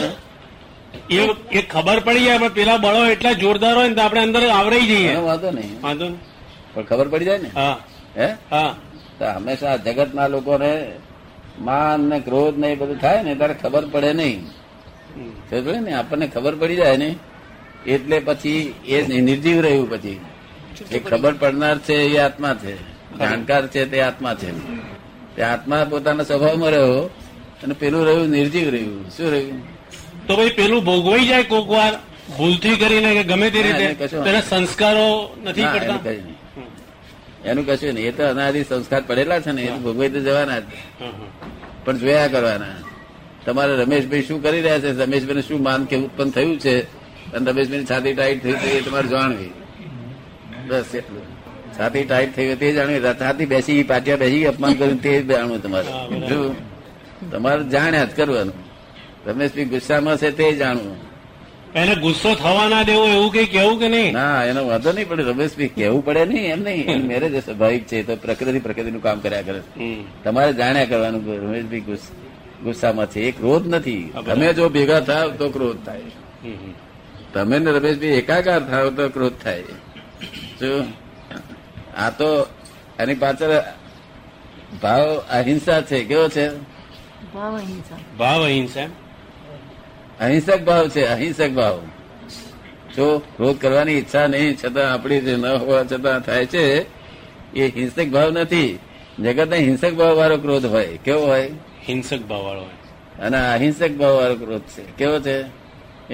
એ 1.11 1.19
એ 1.53 1.63
ખબર 1.63 2.01
પડી 2.01 2.25
જાય 2.25 2.39
પણ 2.39 2.49
પેલા 2.49 2.77
બળો 2.77 3.07
એટલા 3.07 3.33
જોરદાર 3.33 3.77
હોય 3.77 3.89
ને 3.89 3.95
તો 3.95 4.03
આપણે 4.03 4.21
અંદર 4.21 4.49
આવરાઈ 4.49 4.81
જઈએ. 4.81 5.17
વાંધો 5.17 5.51
નહીં. 5.51 5.83
વાંધો 5.83 6.05
નહીં. 6.05 6.21
પણ 6.75 6.83
ખબર 6.83 7.09
પડી 7.09 7.25
જાય 7.25 7.39
ને? 7.39 7.49
હા. 7.49 7.79
હે? 8.17 8.27
હા. 8.51 8.77
તો 9.19 9.25
હંમેશા 9.25 9.77
જગતના 9.77 10.27
લોકોને 10.27 10.93
માન 11.61 12.01
ને 12.01 12.21
ક્રોધ 12.21 12.59
ને 12.59 12.69
એ 12.69 12.75
બધું 12.75 13.01
થાય 13.01 13.23
ને 13.23 13.35
ત્યારે 13.35 13.55
ખબર 13.55 13.85
પડે 13.87 14.13
નહીં. 14.13 14.51
ખબર 15.51 15.81
ને 15.81 15.93
આપણને 15.93 16.27
ખબર 16.27 16.55
પડી 16.55 16.77
જાય 16.77 16.97
ને 16.97 17.17
એટલે 17.87 18.19
પછી 18.19 18.75
એ 18.89 19.21
નિર્જીવ 19.21 19.61
રહ્યું 19.61 19.91
પછી. 19.91 20.21
એ 20.91 20.99
ખબર 20.99 21.33
પડનાર 21.33 21.79
છે 21.79 21.95
એ 21.95 22.19
આત્મા 22.19 22.55
છે. 22.55 22.77
જાણકાર 23.19 23.67
છે 23.67 23.91
તે 23.91 24.01
આત્મા 24.01 24.35
છે. 24.35 24.51
તે 25.37 25.43
આત્મા 25.43 25.85
પોતાના 25.91 26.25
સ્વભાવમાં 26.25 26.71
રહ્યો 26.71 27.11
અને 27.65 27.75
પેલું 27.75 28.05
રહ્યું 28.05 28.29
નિર્જીવ 28.29 28.69
રહ્યું. 28.69 29.11
શું 29.11 29.31
રહ્યું? 29.31 29.63
તો 30.27 30.37
ભાઈ 30.37 30.51
પેલું 30.51 30.85
ભોગવાઈ 30.85 31.27
જાય 31.27 31.43
કોક 31.43 31.71
વાર 31.71 31.95
ભૂલથી 32.37 32.77
કરીને 32.77 33.15
કે 33.15 33.25
ગમે 33.25 33.51
તે 33.51 33.63
રીતે 33.63 34.41
સંસ્કારો 34.41 35.37
નથી 35.45 35.63
કરતા? 35.63 35.99
એનું 37.47 37.67
કશું 37.67 37.95
નહીં. 37.95 38.07
એ 38.07 38.13
તો 38.13 38.23
અનાદિ 38.23 38.65
સંસ્કાર 38.65 39.03
પડેલા 39.07 39.41
છે 39.41 39.53
ને 39.53 39.63
એ 39.63 39.71
તો 39.71 39.93
તો 39.93 40.21
જવાના 40.21 40.59
જ. 40.59 40.63
પણ 41.85 41.99
જોયા 41.99 42.27
કરવાના. 42.27 42.67
તમારે 43.47 43.77
રમેશભાઈ 43.77 44.23
શું 44.23 44.43
કરી 44.43 44.61
રહ્યા 44.61 44.79
છે? 44.79 45.05
રમેશભાઈને 45.05 45.43
શું 45.43 45.63
માન 45.63 45.85
કે 45.85 45.97
ઉત્પન્ન 45.97 46.31
થયું 46.31 46.59
છે? 46.59 46.83
અને 47.33 47.51
રમેશભાઈ 47.51 47.85
છાતી 47.85 48.15
ટાઈટ 48.15 48.43
થઈ 48.43 48.53
છે 48.53 48.67
એ 48.67 48.81
તમારે 48.81 49.09
જાણવી. 49.09 49.51
બસ 50.69 50.85
એટલું. 50.95 51.23
છાતી 51.79 52.05
ટાઈટ 52.05 52.37
થઈ 52.37 52.47
હોય 52.47 52.57
તે 52.57 52.73
જાણવી. 52.73 53.01
છાતી 53.01 53.47
બેસી 53.47 53.83
પાટિયા 53.83 54.17
બેસી 54.17 54.47
અપમાન 54.47 54.75
કર્યું 54.75 55.03
તે 55.03 55.23
જાણવું 55.23 55.63
તમારે. 55.63 56.21
જો 56.21 56.55
તમારે 57.33 57.65
જાણ્યા 57.65 58.05
જ 58.05 58.17
કરવાનું. 58.17 58.55
રમેશભાઈ 59.27 59.65
ગુસ્સામાં 59.65 60.17
છે 60.17 60.31
તે 60.31 60.53
જાણવું. 60.53 61.16
એને 61.75 61.95
ગુસ્સો 61.95 62.35
થવા 62.35 62.69
ના 62.69 62.83
દેવો 62.83 63.07
એવું 63.07 63.33
કઈ 63.33 63.45
કેવું 63.45 63.79
કે 63.79 63.89
નહીં? 63.89 64.13
ના 64.13 64.45
એનો 64.45 64.67
વાંધો 64.67 64.93
નહીં 64.93 65.09
પડે 65.09 65.23
રમેશભાઈ 65.23 65.69
કેવું 65.69 66.05
પડે 66.05 66.25
નહીં 66.25 66.53
એમ 66.53 66.63
નહીં. 66.63 67.07
મેરેજ 67.07 67.45
સ્વાભાવિક 67.45 67.87
છે 67.87 68.03
તો 68.03 68.17
પ્રકૃતિ 68.17 68.59
પ્રકૃતિનું 68.59 69.03
કામ 69.03 69.21
કર્યા 69.21 69.43
કરે. 69.43 69.63
તમારે 70.25 70.53
જાણ્યા 70.53 70.85
કરવાનું 70.85 71.37
રમેશભાઈ 71.37 71.81
ગુસ્સામાં 72.63 73.07
છે. 73.07 73.21
એ 73.21 73.31
ક્રોધ 73.31 73.69
નથી. 73.69 74.13
તમે 74.27 74.53
જો 74.53 74.69
ભેગા 74.69 75.01
થાવ 75.01 75.31
તો 75.31 75.51
ક્રોધ 75.51 75.77
થાય. 75.87 76.01
હમ, 76.45 76.51
હમ. 76.51 76.75
તમે 77.35 77.59
ને 77.59 77.71
રમેશભાઈ 77.71 78.09
એકાકાર 78.09 78.61
થાવ 78.61 78.91
તો 78.91 79.09
ક્રોધ 79.09 79.33
થાય. 79.45 79.63
શું 80.61 80.85
આ 81.99 82.11
તો 82.11 82.47
એની 82.99 83.15
પાછળ 83.15 83.63
ભાવ 84.83 85.19
અહિંસા 85.33 85.81
છે. 85.81 86.05
કેવો 86.05 86.29
છે? 86.29 86.49
ભાવ 87.35 87.57
અહિંસા. 87.57 87.97
ભાવ 88.19 88.45
અહિંસા 88.45 88.81
અહિંસક 90.21 90.63
ભાવ 90.63 90.89
છે 90.89 91.05
અહિંસક 91.05 91.51
ભાવ. 91.51 91.83
જો 92.97 93.19
ક્રોધ 93.19 93.61
કરવાની 93.61 93.93
ઈચ્છા 93.93 94.27
નહીં 94.27 94.57
છતાં 94.57 94.93
આપણી 94.93 95.21
જે 95.21 95.37
ન 95.37 95.47
હોવા 95.47 95.85
છતાં 95.85 96.21
થાય 96.21 96.47
છે 96.47 96.87
એ 97.55 97.69
હિંસક 97.69 98.07
ભાવ 98.07 98.31
નથી. 98.31 98.79
જગત 99.19 99.53
હિંસક 99.53 99.93
ભાવ 99.93 100.17
વાળો 100.17 100.37
ક્રોધ 100.37 100.67
હોય 100.67 100.87
કેવો 101.05 101.27
હોય? 101.27 101.51
હિંસક 101.89 102.19
ભાવ 102.19 102.45
વાળો 102.45 102.61
હોય. 102.61 103.27
અને 103.27 103.53
અહિંસક 103.53 103.91
ભાવ 103.91 104.15
વાળો 104.15 104.35
ક્રોધ 104.35 104.61
છે 104.61 104.83
કેવો 104.83 105.21
છે? 105.21 105.45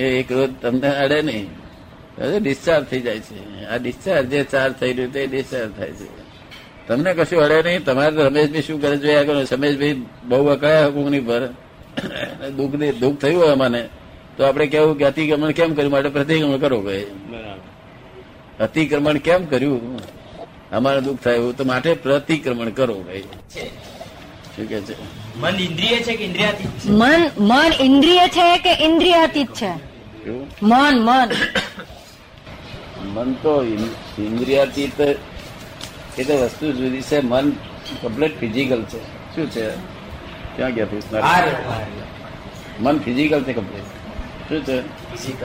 એ 0.00 0.22
ક્રોધ 0.22 0.50
તમને 0.62 0.88
અડે 0.88 1.22
નહીં. 1.22 1.48
ડિસ્ચાર્જ 2.42 2.84
થઈ 2.84 3.00
જાય 3.00 3.18
છે. 3.18 3.64
આ 3.64 3.76
ડિસ્ચાર્જ 3.76 4.26
જે 4.28 4.44
ચાર્જ 4.44 4.72
થઈ 4.72 4.92
રહ્યું 4.92 5.12
તે 5.12 5.26
ડિસ્ચાર્જ 5.26 5.70
થાય 5.76 5.90
છે. 5.90 6.22
તમને 6.88 7.14
કશું 7.14 7.42
અડે 7.42 7.62
નહીં. 7.62 7.84
તમારે 7.84 8.16
તો 8.16 8.26
રમેશભાઈ 8.26 8.62
શું 8.62 8.82
કરે 8.82 8.96
જોયા 8.96 9.20
આગળ 9.20 9.44
રમેશભાઈ 9.52 10.02
બહુ 10.24 10.46
અકળાયા 10.46 10.88
કોકની 10.88 11.20
પર. 11.20 11.48
દુઃખ 12.56 12.74
ને 12.74 12.92
દુઃખ 12.92 13.18
થયું 13.18 13.42
હોય 13.42 13.54
મને 13.54 13.88
તો 14.36 14.44
આપણે 14.44 14.66
કેવું 14.66 14.98
કે 14.98 15.04
અતિક્રમણ 15.04 15.50
કેમ 15.50 15.74
કર્યું? 15.74 15.92
માટે 15.92 16.08
પ્રતિક્રમણ 16.08 16.56
કરો 16.56 16.80
ભાઈ. 16.80 17.06
અતિક્રમણ 18.60 19.16
કેમ 19.16 19.46
કર્યું? 19.46 20.00
અમારે 20.70 21.00
દુઃખ 21.00 21.18
થયું 21.18 21.56
તો 21.56 21.64
માટે 21.64 21.94
પ્રતિક્રમણ 21.94 22.70
કરો 22.70 22.94
ભાઈ. 22.94 23.20
શું 24.56 24.66
કે 24.68 24.80
છે? 24.80 24.94
મન 25.38 25.56
ઇન્દ્રિય 25.60 25.88
છે 25.88 26.16
કે 26.16 26.24
ઇન્દ્રિયાતીત 26.24 26.70
છે? 26.70 26.88
મન 26.88 27.30
મન 27.38 27.72
ઇન્દ્રિય 27.80 28.20
છે 28.28 28.58
કે 28.58 28.84
ઇન્દ્રિયાતીત 28.84 29.48
છે? 29.52 29.72
મન 30.62 30.98
મન. 30.98 31.32
મન 33.08 33.32
તો 33.32 33.64
ઇન- 33.64 34.22
ઇન્દ્રિયાતીત 34.22 35.00
એ 36.18 36.24
તો 36.24 36.44
વસ્તુ 36.44 36.72
જુદી 36.72 37.02
છે. 37.02 37.20
મન 37.20 37.50
કમ્પ્લીટ 38.02 38.40
ફિઝિકલ 38.40 38.82
છે. 38.82 38.98
શું 39.36 39.50
છે? 39.50 40.01
ક્યાં 40.56 40.74
ગયા 40.76 40.90
પૂછનાર 40.92 41.22
મન 42.84 42.96
ફિઝિકલ 43.04 43.42
છે 43.46 43.52
કમ્પ્લીટ 43.52 43.88
શું 44.48 44.60
છે? 44.66 44.76
ફિઝિકલ 45.10 45.44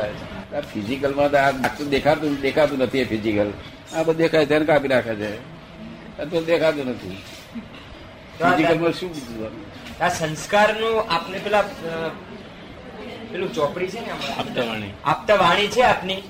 આ 0.57 0.61
ફિઝિકલમાં 0.71 1.29
તો 1.31 1.37
આ 1.37 1.47
આટલું 1.47 1.89
દેખાતું 1.95 2.31
દેખાતું 2.45 2.79
નથી 2.85 3.01
એ 3.05 3.07
ફિઝિકલ 3.11 3.49
આ 3.95 4.03
બધું 4.03 4.17
દેખાય 4.21 4.45
તેને 4.51 4.65
કાપી 4.69 4.91
રાખે 4.93 5.13
છે. 5.21 5.31
આ 6.19 6.25
તો 6.31 6.41
દેખાતું 6.51 6.85
નથી. 6.91 7.17
ફિઝિકલમાં 8.39 8.93
શું? 8.93 9.11
આ 10.01 10.09
સંસ્કારનું 10.19 10.95
આપને 11.15 11.37
પેલા 11.45 11.65
પેલું 13.31 13.49
ચોપડી 13.53 13.89
છે 13.93 13.99
ને 13.99 14.09
આપતા 14.11 14.39
આપતાવાણી. 14.39 14.93
આપતા 15.11 15.37
વાણી 15.43 15.69
છે 15.75 15.81
આપની. 15.91 16.21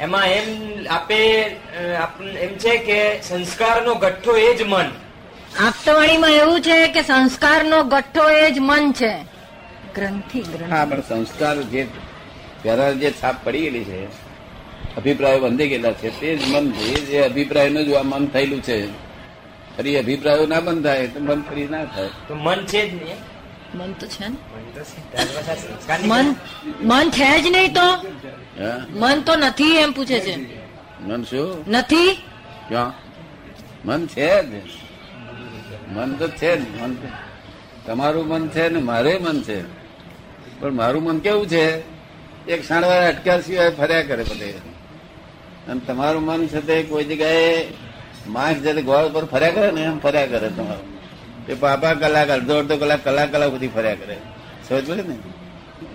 એમાં 0.00 0.26
એમ 0.38 0.48
આપે 0.96 1.18
એમ 2.44 2.52
છે 2.62 2.72
કે 2.88 2.98
સંસ્કારનો 3.28 3.92
ગઠ્ઠો 3.94 4.32
એ 4.46 4.54
જ 4.58 4.62
મન. 4.62 4.88
આપતવાણીમાં 5.56 6.30
એવું 6.30 6.60
છે 6.60 6.88
કે 6.88 7.02
સંસ્કારનો 7.02 7.84
ગઠ્ઠો 7.84 8.30
એ 8.30 8.50
જ 8.50 8.58
મન 8.58 8.92
છે. 8.92 9.12
ગ્રંથિ 9.94 10.40
ગ્રંથિ. 10.40 10.70
હા 10.70 10.84
પણ 10.84 11.00
સંસ્કાર 11.00 11.62
જે 11.62 11.86
પહેલા 12.62 12.92
જે 12.92 13.10
છાપ 13.10 13.44
પડી 13.44 13.60
ગયેલી 13.60 13.84
છે 13.84 14.00
અભિપ્રાયો 14.96 15.40
બંધી 15.40 15.68
ગયેલા 15.68 15.92
છે 15.92 16.20
તે 16.20 16.36
જ 16.36 16.48
મન 16.48 16.72
છે. 16.72 16.94
જે 17.06 17.24
અભિપ્રાયનું 17.24 17.84
જ 17.84 17.94
આ 17.94 18.02
મન 18.02 18.26
થયેલું 18.26 18.62
છે. 18.62 18.86
ફરી 19.76 19.96
અભિપ્રાયો 19.96 20.46
ના 20.46 20.60
બંધ 20.60 20.84
થાય 20.84 21.06
તો 21.06 21.20
મન 21.20 21.42
ફરી 21.42 21.68
ના 21.68 21.84
થાય. 21.84 22.08
તો 22.28 22.34
મન 22.34 22.66
છે 22.66 22.90
જ 22.90 22.94
નહીં. 22.94 23.16
મન 23.74 23.92
તો 23.92 24.06
છે 24.06 24.28
ને. 24.28 24.36
મન 26.06 26.34
મન 26.82 27.10
છે 27.10 27.40
જ 27.42 27.46
નહીં 27.46 27.74
તો? 27.74 27.88
મન 28.90 29.20
તો 29.20 29.36
નથી 29.36 29.76
એમ 29.76 29.92
પૂછે 29.92 30.20
છે. 30.20 30.36
મન 31.02 31.24
શું? 31.24 31.64
નથી? 31.68 32.12
ક્યાં? 32.68 32.92
મન 33.84 34.06
છે 34.06 34.42
જ. 34.42 34.77
મન 35.92 36.14
તો 36.14 36.28
છે 36.28 36.56
જ, 36.56 36.82
મન 36.82 36.96
તમારું 37.86 38.26
મન 38.26 38.48
છે 38.48 38.68
ને 38.68 38.78
મારે 38.78 39.18
મન 39.18 39.42
છે. 39.42 39.62
પણ 40.60 40.72
મારું 40.72 41.02
મન 41.02 41.18
કેવું 41.18 41.46
છે? 41.46 41.82
એક 42.46 42.64
શણવાર 42.64 43.12
અટક્યા 43.12 43.40
સિવાય 43.40 43.70
ફર્યા 43.70 44.02
કરે 44.02 44.22
બધે. 44.22 44.50
અને 45.68 45.80
તમારું 45.80 46.22
મન 46.22 46.46
છે 46.46 46.60
તે 46.60 46.82
કોઈ 46.82 47.04
જગ્યાએ 47.04 47.68
માસ 48.26 48.56
જયારે 48.56 48.82
ગોળ 48.82 49.08
પર 49.12 49.24
ફર્યા 49.24 49.50
કરે 49.50 49.70
ને, 49.70 49.82
એમ 49.82 49.98
ફર્યા 49.98 50.26
કરે 50.26 50.48
તમારું. 50.50 50.98
એ 51.48 51.54
પાપા 51.54 51.94
કલાક, 51.94 52.28
અડધો 52.28 52.58
અડધો 52.58 52.76
કલાક 52.76 53.04
કલાક 53.04 53.32
કલાક 53.32 53.50
સુધી 53.50 53.68
ફર્યા 53.68 53.94
કરે. 53.94 54.16
સમજ 54.68 54.90
ને? 54.90 55.14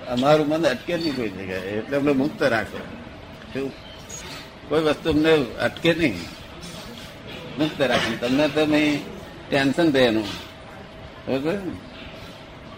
અમારું 0.09 0.47
મન 0.47 0.67
અટકે 0.67 0.97
નહીં 0.97 1.15
કોઈ 1.15 1.29
જગ્યાએ. 1.29 1.61
એટલે 1.61 1.97
અમને 1.97 2.11
મુક્ત 2.11 2.43
રાખે. 2.43 3.69
કોઈ 4.69 4.81
વસ્તુ 4.81 5.09
અમને 5.09 5.31
અટકે 5.61 5.93
નહીં. 5.93 6.17
મુક્ત 7.57 7.81
રાખે. 7.81 8.15
તમને 8.17 8.47
તમે 8.47 8.99
ટેન્શન 9.49 9.87
રહે 9.91 10.01
એનું. 10.01 10.27
ને? 11.27 11.53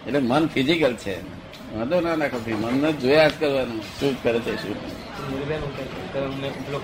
એટલે 0.06 0.18
મન 0.18 0.46
ફિઝિકલ 0.46 0.94
છે. 0.94 1.14
વાંધો 1.74 2.00
ના 2.00 2.16
નાખો 2.16 2.38
મનને 2.62 2.92
જોયા 2.92 3.28
જ 3.28 3.32
કરવાનું. 3.40 3.80
શું 4.00 4.22
કરે 4.22 4.38
છે 4.38 4.54
શું 4.62 4.76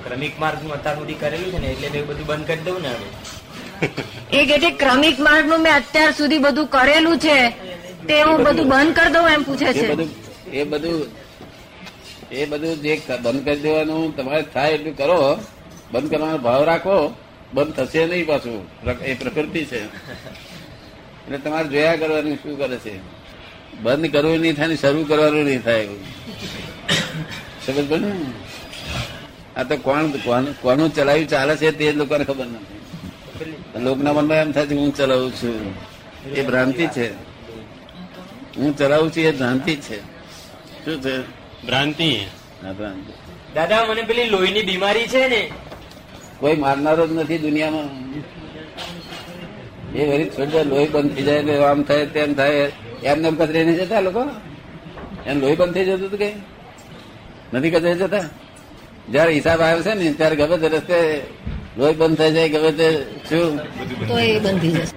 ક્રમિક 0.04 0.40
માર્ગનું 0.40 0.72
અત્યાર 0.72 0.96
સુધી 0.96 1.14
કરેલું 1.14 1.52
છે 1.52 1.58
ને 1.58 1.66
એટલે 1.66 1.88
મેં 1.88 2.06
બધું 2.06 2.26
બંધ 2.26 2.46
કરી 2.46 2.64
દઉં 2.66 2.82
ને 2.82 2.88
હવે. 2.88 3.08
એ 4.32 4.46
કે 4.46 4.56
ક્રમિક 4.58 4.78
ક્રમિક 4.78 5.20
માર્ગનું 5.20 5.60
મેં 5.62 5.74
અત્યાર 5.74 6.12
સુધી 6.12 6.38
બધું 6.38 6.66
કરેલું 6.66 7.18
છે 7.18 7.50
તે 8.08 8.22
હું 8.22 8.42
બધું 8.42 8.68
બંધ 8.68 8.94
કરી 8.94 9.12
દઉં 9.12 9.28
એમ 9.28 9.42
પૂછે 9.42 9.64
એ 9.64 9.72
છે. 9.72 9.94
બધું 9.94 10.10
એ 10.52 10.64
બધું 10.64 11.06
એ 12.32 12.46
બધું 12.46 12.74
જે 12.82 12.92
બંધ 13.22 13.44
કરી 13.44 13.60
દેવાનું 13.60 14.16
તમારે 14.16 14.42
થાય 14.42 14.72
એટલું 14.72 14.96
કરો. 14.96 15.18
બંધ 15.92 16.10
કરવાનો 16.10 16.38
ભાવ 16.38 16.64
રાખો. 16.64 16.96
બંધ 17.54 17.72
થશે 17.72 18.06
નહીં 18.06 18.26
પાછું. 18.26 18.60
એ 19.02 19.14
પ્રકૃતિ 19.14 19.64
છે. 19.64 19.84
એટલે 19.84 21.38
તમારે 21.38 21.68
જોયા 21.68 21.96
કરવાનું 21.96 22.36
શું 22.36 22.58
કરે 22.58 22.76
છે? 22.76 22.94
બંધ 23.80 24.12
કરવું 24.12 24.40
નહીં 24.40 24.54
થાય 24.54 24.76
શરૂ 24.76 25.04
કરવાનું 25.04 25.44
નહીં 25.44 25.62
થાય 25.62 25.80
એવું. 25.80 26.00
સમજ 27.66 27.88
પડી 27.88 28.32
આ 29.56 29.62
તો 29.62 29.76
કોણ 29.76 30.06
કોનું 30.52 30.94
ચલાવ્યું 30.94 31.28
ચાલે 31.28 31.56
છે 31.56 31.70
તે 31.70 31.92
લોકોને 31.92 32.24
ખબર 32.24 32.46
નથી. 32.46 32.78
લોકના 33.84 34.12
મનમાં 34.12 34.36
એમ 34.36 34.52
થાય 34.52 34.66
છે 34.66 34.74
હું 34.74 34.94
ચલાવું 34.96 35.32
છું. 35.32 35.74
એ 36.34 36.42
ભ્રાંતિ 36.42 36.86
છે. 36.86 37.12
હું 38.56 38.76
ચલાવું 38.76 39.10
છું 39.10 39.24
એ 39.24 39.32
ભ્રાંતિ 39.32 39.74
છે. 39.76 39.98
શું 40.84 41.02
છે? 41.02 41.16
ભ્રાંતિ. 41.66 42.10
દાદા 43.54 43.84
મને 43.84 44.02
પેલી 44.02 44.24
લોહીની 44.24 44.62
બીમારી 44.62 45.06
છે 45.06 45.28
ને 45.28 45.50
કોઈ 46.42 46.56
મારનારો 46.56 47.06
જ 47.06 47.12
નથી 47.12 47.38
દુનિયામાં. 47.38 47.88
એ 49.94 50.02
વરી 50.10 50.30
છોડી 50.30 50.64
લોહી 50.68 50.86
બંધ 50.86 51.14
થઈ 51.14 51.22
જાય 51.22 51.38
એટલે 51.38 51.64
આમ 51.64 51.82
થાય 51.82 52.06
તેમ 52.06 52.34
થાય. 52.34 52.72
એમને 53.02 53.28
એમ 53.28 53.36
કચરે 53.36 53.64
નહીં 53.64 53.76
જતા 53.76 54.00
લોકો? 54.00 54.22
એમ 55.26 55.40
લોહી 55.40 55.56
બંધ 55.56 55.74
થઈ 55.74 55.84
જતું 55.84 56.06
હતું 56.06 56.18
કઈ 56.18 56.34
નથી 57.52 57.70
કચરે 57.70 57.94
જતા? 57.94 58.24
જયારે 59.12 59.32
હિસાબ 59.32 59.60
આવ્યો 59.60 59.82
છે 59.82 59.94
ને 59.94 60.12
ત્યારે 60.12 60.36
ગમે 60.36 60.56
તે 60.58 60.68
રસ્તે 60.68 60.98
લોહી 61.78 61.94
બંધ 61.94 62.18
થઈ 62.18 62.32
જાય 62.32 62.48
ગમે 62.48 62.72
તે 62.72 62.88
શું? 63.28 63.58
તો 64.08 64.18
એ 64.18 64.38
બંધી 64.38 64.70
જશે. 64.70 64.96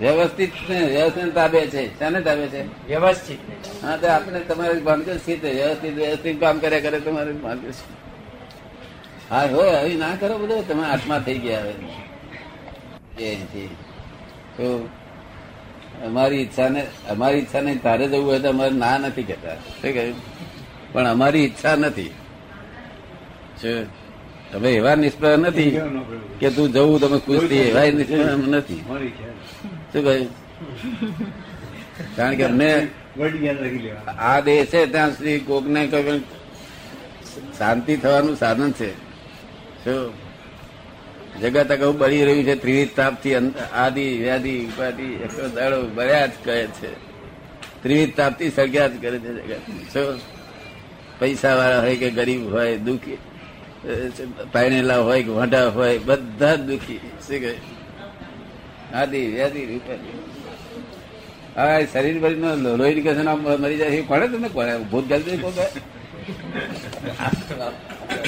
વ્યવસ્થિત 0.00 0.52
ને 0.68 0.86
વ્યવસ્થિત 0.86 1.34
તાબે 1.34 1.66
છે. 1.66 1.98
શાને 1.98 2.20
તાબે 2.20 2.46
છે? 2.46 2.88
વ્યવસ્થિત. 2.88 3.38
ને 3.48 3.88
હા 3.88 3.96
તો 3.96 4.06
આપણે 4.06 4.40
તમારે 4.40 4.80
ભાગ્ય 4.80 5.18
સ્થિત 5.18 5.44
વ્યવસ્થિત 5.44 5.94
વ્યવસ્થિત 5.94 6.40
કામ 6.40 6.58
કર્યા 6.58 6.80
કરે 6.80 7.00
તમારે 7.00 7.32
ભાગ્ય 7.32 7.72
છે 7.72 8.04
હા 9.30 9.46
હોય 9.54 9.76
હવે 9.80 9.94
ના 10.02 10.14
કરો 10.20 10.38
બધો 10.38 10.56
તમે 10.68 10.84
આત્મા 10.92 11.18
થઈ 11.26 11.38
ગયા 11.38 11.64
હવે. 13.18 13.68
તો 14.56 14.66
અમારી 16.06 16.40
ઈચ્છાને 16.44 16.80
અમારી 17.10 17.38
ઈચ્છા 17.38 17.60
ને 17.60 17.72
તારે 17.84 18.04
જવું 18.08 18.26
હોય 18.26 18.38
તો 18.38 18.48
અમારે 18.54 18.74
ના 18.74 18.98
નથી 18.98 19.22
કહેતા. 19.22 19.56
શું 19.80 19.92
કહ્યું? 19.96 20.16
પણ 20.92 21.06
અમારી 21.06 21.44
ઈચ્છા 21.44 21.76
નથી. 21.76 22.12
શું 23.60 23.86
તમે 24.52 24.68
એવા 24.78 24.94
નિષ્ફળ 24.94 25.36
નથી 25.36 25.70
કે 26.40 26.48
તું 26.50 26.72
જવું 26.72 27.00
તમે 27.00 27.18
ખુશ 27.18 27.46
થઈ 27.48 27.64
એવા 27.70 27.86
નિષ્ફળ 27.98 28.32
નથી. 28.58 28.82
શું 29.92 30.02
કહ્યું? 30.04 30.28
કારણ 32.16 32.34
કે 32.36 32.44
અમને 32.44 32.70
આ 34.18 34.40
દેહ 34.40 34.60
છે 34.64 34.80
ત્યાં 34.92 35.10
સુધી 35.16 35.38
કોકને 35.38 35.80
કોઈ 35.86 36.20
શાંતિ 37.58 37.96
થવાનું 37.96 38.36
સાધન 38.36 38.72
છે. 38.72 38.90
શું 39.84 40.12
જગત 41.40 41.70
અગાઉ 41.74 41.92
બળી 42.00 42.24
રહ્યું 42.26 42.44
છે, 42.48 42.54
ત્રિવિધ 42.64 42.92
તાપથી 42.98 43.34
આદિ, 43.84 44.06
વ્યાધિ, 44.22 44.54
ઉપાધિ 44.70 45.08
એકસો 45.24 45.44
દાડો 45.56 45.78
બળ્યા 45.96 46.28
જ 46.32 46.34
કહે 46.44 46.56
છે. 46.78 46.90
ત્રિવિધ 47.82 48.12
તાપથી 48.18 48.50
સળગ્યા 48.56 48.92
જ 48.92 48.94
કરે 49.02 49.18
છે 49.24 49.30
જગત. 49.36 49.64
શું 49.92 50.16
પૈસા 51.18 51.54
વાળા 51.58 51.82
હોય 51.84 51.96
કે 52.02 52.08
ગરીબ 52.18 52.42
હોય, 52.54 52.74
દુઃખી 52.86 53.20
પાણેલા 54.52 55.02
હોય 55.08 55.22
કે 55.26 55.32
વાંઢા 55.38 55.68
હોય, 55.76 55.96
બધા 56.08 56.56
દુઃખી. 56.68 57.02
શું 57.26 57.38
કહે? 57.44 57.52
આદિ, 59.00 59.20
વ્યાધિ, 59.34 59.60
ઉપાધિ. 59.78 60.10
હા 61.56 61.74
એ 61.82 61.84
શરીર 61.92 62.16
ભરી 62.22 62.40
નો 62.42 62.50
લોહી 62.78 62.94
નીકળે 62.96 63.12
છે 63.18 63.22
ને 63.26 63.30
આમ 63.32 63.40
મરી 63.62 63.78
જાય 63.80 63.98
એ 63.98 64.02
કોણે 64.10 64.26
તમને 64.32 64.48
કોને 64.56 64.72
ભૂત 64.90 65.04
જલ્દી 65.10 65.38
દે 65.38 65.42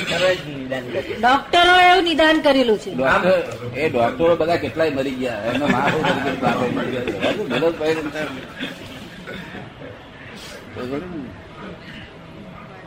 કર્યું. 0.03 1.21
ડોક્ટરો 1.21 1.75
એવું 1.81 2.05
નિદાન 2.05 2.41
કરેલું 2.41 2.79
છે. 2.79 2.91
એ 3.81 3.89
ડોક્ટરો 3.89 4.37
બધા 4.37 4.57
કેટલાય 4.57 4.91
મરી 4.91 5.11
ગયા. 5.11 5.43
એમના 5.55 5.67
મા 5.67 5.91
બહુ 5.93 6.01
મરી? 6.77 6.97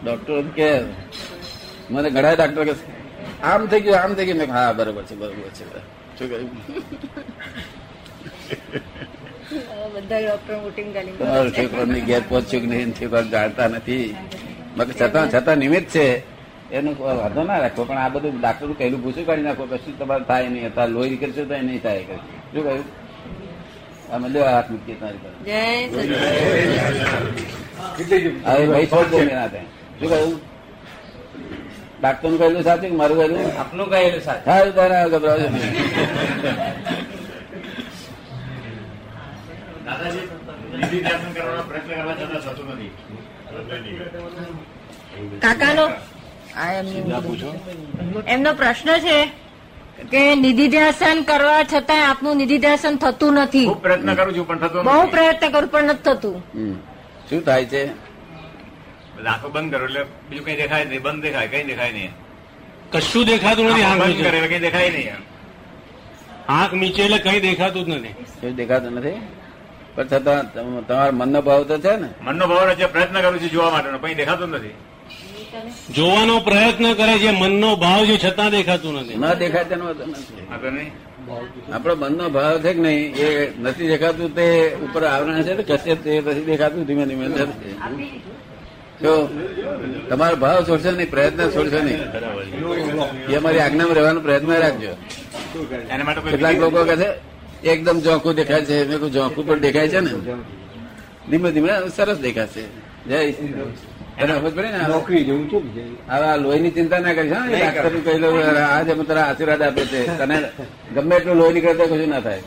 ડોક્ટર 0.04 0.42
કે 0.42 0.70
મને 1.90 2.10
ઘણા 2.10 2.34
ડોક્ટર 2.34 2.64
કે 2.66 2.74
આમ 3.44 3.66
થઈ 3.66 3.82
ગયું 3.82 3.98
આમ 4.02 4.14
થઈ 4.14 4.26
ગયું. 4.26 4.52
હા 4.52 4.74
બરોબર 4.74 5.04
છે 5.04 5.16
બરોબર 5.16 5.50
છે. 5.50 5.66
શું 6.20 6.30
કહ્યું? 6.30 6.50
બધા 9.94 10.20
ડોક્ટર 10.20 10.56
ઘેર 12.00 12.22
પહોંચ્યું 12.30 12.62
કે 12.64 12.70
નહીં 12.70 13.30
જાણતા 13.30 13.68
નથી. 13.68 14.16
બાકી 14.78 14.94
છતાં 15.02 15.30
છતાં 15.30 15.58
નિમિત્ત 15.58 15.90
છે. 15.90 16.39
એનો 16.78 16.90
વાંધો 17.00 17.42
ના 17.50 17.60
રાખો 17.64 17.82
પણ 17.90 18.02
આ 18.04 18.10
બધું 18.16 18.36
ડાક્ટર 18.42 18.72
કહેલું 18.80 19.02
ભૂસી 19.04 19.26
કાઢી 19.28 19.48
નાખો 19.50 19.64
કશું 19.72 19.94
તમારે 20.00 20.24
થાય 20.30 20.48
નહીં 20.54 20.66
અત્યારે 20.70 20.92
લોહી 20.96 21.20
કરશે 21.22 21.44
તો 21.50 21.56
નહીં 21.68 21.82
થાય 21.86 22.02
શું 22.54 22.64
કહ્યું? 22.66 22.86
અમે 24.14 24.28
લેવા 24.34 24.54
હાથ 24.56 24.70
મૂકીએ 24.74 24.96
તમારી 25.00 25.22
પાસે. 25.24 25.38
હવે 28.48 28.64
ભાઈ 28.72 28.88
છોડ 28.94 29.08
દો 29.12 29.18
મેં 29.18 29.36
ના 29.40 29.50
થાય. 29.54 29.68
શું 30.00 30.08
કહ્યું? 30.12 30.34
ડાક્ટરનું 32.02 32.38
કહેલું 32.42 32.64
સાચું 32.68 32.92
મારું 33.02 33.18
કહેલું? 33.22 33.40
આપનું 33.64 33.88
કહેલું 33.94 34.22
સાચું. 34.28 34.44
સારું 34.48 34.74
તારે 34.78 34.98
ગભરાવજો 35.14 35.48
નહીં. 35.56 35.74
કાકાનો? 45.44 45.86
આ 46.56 46.74
એમનું- 46.74 48.26
એમનો 48.28 48.54
પ્રશ્ન 48.54 48.98
છે 48.98 49.26
કે 50.12 50.36
નિધિધ્યાસન 50.36 51.22
કરવા 51.22 51.64
છતાં 51.64 52.10
આપનું 52.10 52.38
નિધિધ્યાસન 52.38 52.96
થતું 52.96 53.34
નથી. 53.34 53.66
હું 53.66 53.82
પ્રયત્ન 53.82 54.16
કરું 54.16 54.38
છું 54.38 54.48
પણ 54.48 54.58
થતું 54.60 54.84
બહુ 54.84 55.08
પ્રયત્ન 55.08 55.50
કરું 55.50 55.72
પણ 55.72 55.84
નથી 55.84 56.04
થતું. 56.04 56.44
શું 57.30 57.42
થાય 57.42 57.66
છે? 57.66 57.88
આંખો 57.88 59.50
બંધ 59.50 59.76
કરો 59.76 59.86
એટલે 59.86 60.04
બીજું 60.04 60.46
કઈ 60.46 60.56
દેખાય 60.56 60.86
નહીં. 60.86 61.02
બંધ 61.02 61.22
દેખાય 61.22 61.48
કઈ 61.48 61.64
દેખાય 61.64 61.92
નહીં. 61.92 62.12
કશું 62.92 63.26
દેખાતું 63.26 63.66
નથી 63.66 64.00
બંધ 64.00 64.24
કરે 64.24 64.38
એટલે 64.38 64.48
કઈ 64.48 64.60
દેખાય 64.60 64.90
નહીં 64.90 65.10
આંખ 66.50 66.74
નીચે 66.74 67.04
એટલે 67.04 67.18
કઈ 67.18 67.40
દેખાતું 67.40 67.86
જ 67.86 67.90
નથી. 67.90 68.16
કઈ 68.42 68.52
દેખાતું 68.52 68.92
નથી? 68.92 69.22
પણ 69.96 70.08
છતાં 70.08 70.54
તમારા 70.54 70.82
તમારો 70.82 71.12
મનનો 71.12 71.42
ભાવ 71.42 71.64
તો 71.64 71.78
છે 71.78 71.96
ને? 71.96 72.10
મનનો 72.22 72.48
ભાવ 72.48 72.74
જે 72.74 72.86
પ્રયત્ન 72.86 73.22
કરું 73.22 73.42
છું 73.42 73.50
જોવા 73.50 73.70
માટેનો 73.70 73.98
કઈ 73.98 74.14
દેખાતું 74.14 74.50
નથી. 74.50 74.74
જોવાનો 75.96 76.36
પ્રયત્ન 76.40 76.86
કરે 76.94 77.16
છે 77.24 77.32
મનનો 77.32 77.70
ભાવ 77.76 78.02
જે 78.06 78.16
છતાં 78.18 78.50
દેખાતું 78.52 78.94
નથી. 79.00 79.18
ન 79.18 79.26
દેખાય 79.34 79.64
તેનો 79.64 79.86
આપણો 81.74 81.96
મનનો 81.96 82.26
ભાવ 82.30 82.56
છે 82.64 82.72
કે 82.74 82.82
નહીં 82.82 83.16
એ 83.16 83.28
નથી 83.60 83.88
દેખાતું 83.88 84.36
તે 84.36 84.46
ઉપર 84.86 85.04
આવરણ 85.04 85.42
છે 85.42 85.54
કશે 85.70 85.96
તે 85.96 86.12
નથી 86.22 86.46
દેખાતું 86.52 86.86
ધીમે 86.86 87.06
ધીમે 87.06 87.26
જો 89.02 89.14
તમારો 90.10 90.36
ભાવ 90.36 90.60
છોડશો 90.68 90.92
નહીં 90.92 91.10
પ્રયત્ન 91.10 91.50
છોડશો 91.56 91.80
નહીં. 91.88 92.00
એ 93.32 93.36
અમારી 93.36 93.60
આજ્ઞામાં 93.60 93.96
રહેવાનો 93.96 94.20
પ્રયત્ન 94.20 94.52
રાખજો. 94.66 94.94
એના 95.90 96.04
માટે 96.04 96.22
કોઈ 96.22 96.32
કેટલાક 96.32 96.56
લોકો 96.64 96.80
કહે 96.90 96.96
છે 97.02 97.10
એકદમ 97.72 97.98
ચોખ્ખું 98.00 98.34
દેખાય 98.36 98.66
છે 98.66 98.76
મેં 98.88 99.00
ચોખ્ખું 99.14 99.44
પણ 99.48 99.60
દેખાય 99.60 99.88
છે 99.88 100.00
ને. 100.00 100.12
ધીમે 101.30 101.50
ધીમે 101.52 101.72
સરસ 101.96 102.18
દેખાશે. 102.28 102.64
જય 103.10 103.32
શ્રી 103.32 103.54
નોકરી 104.28 105.24
જેવું 105.24 105.46
છે. 105.50 105.58
ને 105.76 106.16
હવે 106.16 106.26
આ 106.26 106.36
લોહીની 106.36 106.72
ચિંતા 106.72 107.00
ના 107.00 107.14
કરીશ 107.14 107.34
હા 107.34 107.48
ડાક્ટર 107.48 107.94
કહી 108.06 108.20
દઉં 108.20 108.36
આ 108.64 108.84
જે 108.84 108.94
તારા 109.10 109.26
આશીર્વાદ 109.30 109.62
આપે 109.62 109.84
છે. 109.86 110.00
તને 110.20 110.38
ગમે 110.94 111.16
એટલું 111.16 111.36
લોહી 111.38 111.54
નીકળે 111.54 111.74
તો 111.74 111.86
કશું 111.86 112.10
ના 112.10 112.20
થાય. 112.20 112.42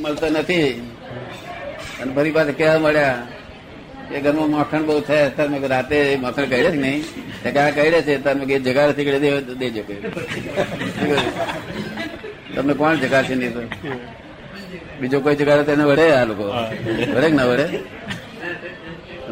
મળતો 0.02 0.26
નથી. 0.30 0.70
અને 2.02 2.10
ફરી 2.14 2.30
પાછા 2.30 2.52
કહેવા 2.52 2.78
મળ્યા 2.78 3.18
કે 4.10 4.18
ઘરમાં 4.20 4.50
માખણ 4.50 4.82
બહુ 4.86 5.00
થાય 5.00 5.26
તમે 5.30 5.58
રાતે 5.68 5.98
માખણ 6.22 6.48
કહે 6.48 6.58
છે 6.62 6.70
નહીં. 6.76 7.00
તે 7.42 7.48
કાં 7.50 7.70
કહે 7.74 7.82
છે 8.02 8.14
તમે 8.18 8.34
મેં 8.34 8.46
કીધું 8.48 8.64
જગાડથી 8.66 9.04
દેજો. 9.04 9.40
દેજો 9.54 9.82
કહ્યું. 9.82 10.02
તમને 12.54 12.72
કોણ 12.74 12.94
જગાડશે 12.96 13.34
નહીં 13.34 13.52
તો? 13.54 13.62
બીજો 15.00 15.20
કોઈ 15.20 15.36
જગાડે 15.36 15.62
તેને 15.62 15.84
વડે 15.84 16.06
આ 16.12 16.24
લોકો. 16.24 16.44
વડે 17.14 17.28
કે 17.28 17.36
ના 17.36 17.44
વડે 17.44 17.66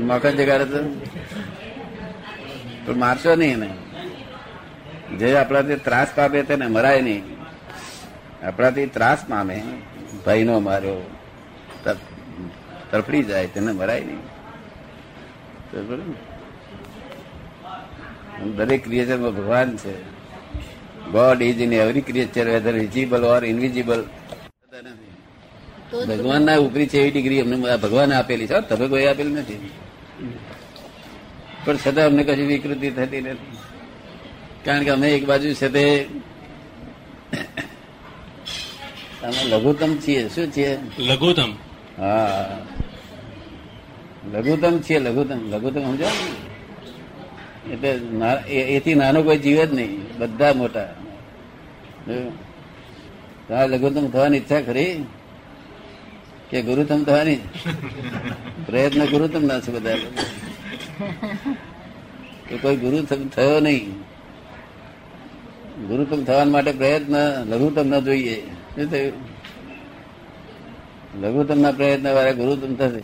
માખણ 0.00 0.38
જગાડે 0.40 0.64
તો? 0.64 0.80
પણ 2.86 2.96
મારશો 2.96 3.34
નહીં 3.34 3.54
એને. 3.56 3.70
જે 5.18 5.36
આપણાથી 5.36 5.76
ત્રાસ 5.88 6.08
પામે 6.16 6.42
તેને 6.42 6.66
મરાય 6.66 7.00
નહીં. 7.02 7.24
આપણાથી 8.42 8.86
ત્રાસ 8.86 9.20
પામે 9.28 9.56
ભાઈનો 10.26 10.60
માર્યો 10.60 10.98
તરફડી 12.90 13.22
જાય 13.22 13.46
તેને 13.46 13.72
મરાય 13.72 14.00
નહીં. 14.00 14.22
દરેક 18.56 18.84
ક્રિએચરમાં 18.84 19.34
ભગવાન 19.36 19.76
છે. 19.76 19.94
God 21.12 21.42
is 21.42 21.60
in 21.60 21.72
every 21.72 22.00
creature 22.00 22.46
whether 22.46 22.72
visible 22.72 23.22
or 23.24 23.42
invisible 23.44 24.00
ભગવાનના 25.92 26.56
ઉપરી 26.56 26.86
છે 26.86 26.98
એવી 26.98 27.10
ડિગ્રી 27.10 27.40
અમને 27.40 27.76
ભગવાને 27.76 28.14
આપેલી 28.14 28.46
છે. 28.46 28.60
તમે 28.60 28.88
કોઈ 28.88 29.06
આપેલી 29.06 29.30
નથી. 29.30 29.70
પણ 31.64 31.76
છતાં 31.76 32.06
અમને 32.06 32.24
કશી 32.24 32.42
વિકૃતિ 32.42 32.90
થતી 32.90 33.20
નથી. 33.20 33.56
કારણ 34.64 34.84
કે 34.84 34.90
અમે 34.90 35.10
એક 35.10 35.26
બાજુ 35.26 35.52
છે 35.52 35.68
તે 35.68 36.06
અમે 39.22 39.44
લઘુત્તમ 39.44 39.96
છીએ. 39.96 40.28
શું 40.28 40.52
છીએ? 40.56 40.78
લઘુત્તમ. 40.98 41.52
હા. 41.98 42.58
લઘુત્તમ 44.32 44.78
છીએ 44.78 44.98
લઘુત્તમ. 44.98 45.50
લઘુત્તમ 45.50 45.82
સમજો? 45.82 46.06
એટલે 47.72 47.88
એથી 48.52 48.94
નાનો 48.94 49.22
કોઈ 49.22 49.38
જીવે 49.38 49.66
જ 49.66 49.74
નહીં. 49.74 50.18
બધા 50.18 50.52
મોટા? 50.52 50.94
લઘુત્તમ 53.66 54.10
થવાની 54.10 54.36
ઈચ્છા 54.36 54.60
ખરી. 54.60 55.04
કે 56.50 56.62
ગુરુત્તમ 56.62 57.04
થવાની 57.04 57.36
પ્રયત્ન 58.66 59.04
ગુરુતમ 59.04 59.44
ના 59.44 59.60
છે 59.60 59.72
બધા. 59.72 59.96
તો 62.50 62.58
કોઈ 62.62 62.76
ગુરુતમ 62.76 63.28
થયો 63.28 63.60
નહીં. 63.60 63.90
ગુરુતમ 65.88 66.24
થવા 66.24 66.44
માટે 66.44 66.72
પ્રયત્ન 66.72 67.16
લઘુત્તમ 67.44 67.88
ન 67.88 68.00
જોઈએ. 68.00 68.40
શું 68.40 68.90
થયું? 68.90 69.12
લઘુત્તમ 71.22 71.60
ના 71.60 71.72
પ્રયત્ન 71.72 72.12
વાળા 72.12 72.32
ગુરુતમ 72.32 72.74
થશે. 72.74 73.00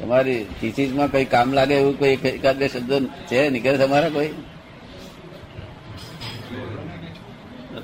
તમારી 0.00 0.46
થીસીસમાં 0.60 1.10
કઈ 1.10 1.24
કામ 1.24 1.52
લાગે 1.52 1.74
એવું 1.74 1.98
કોઈ 1.98 2.08
એક- 2.08 2.28
એકાદ 2.28 2.56
બે 2.56 2.68
શબ્દો 2.68 3.00
છે? 3.00 3.48
નીકળે 3.48 3.78
તમારા 3.78 4.08
કોઈ? 4.08 4.28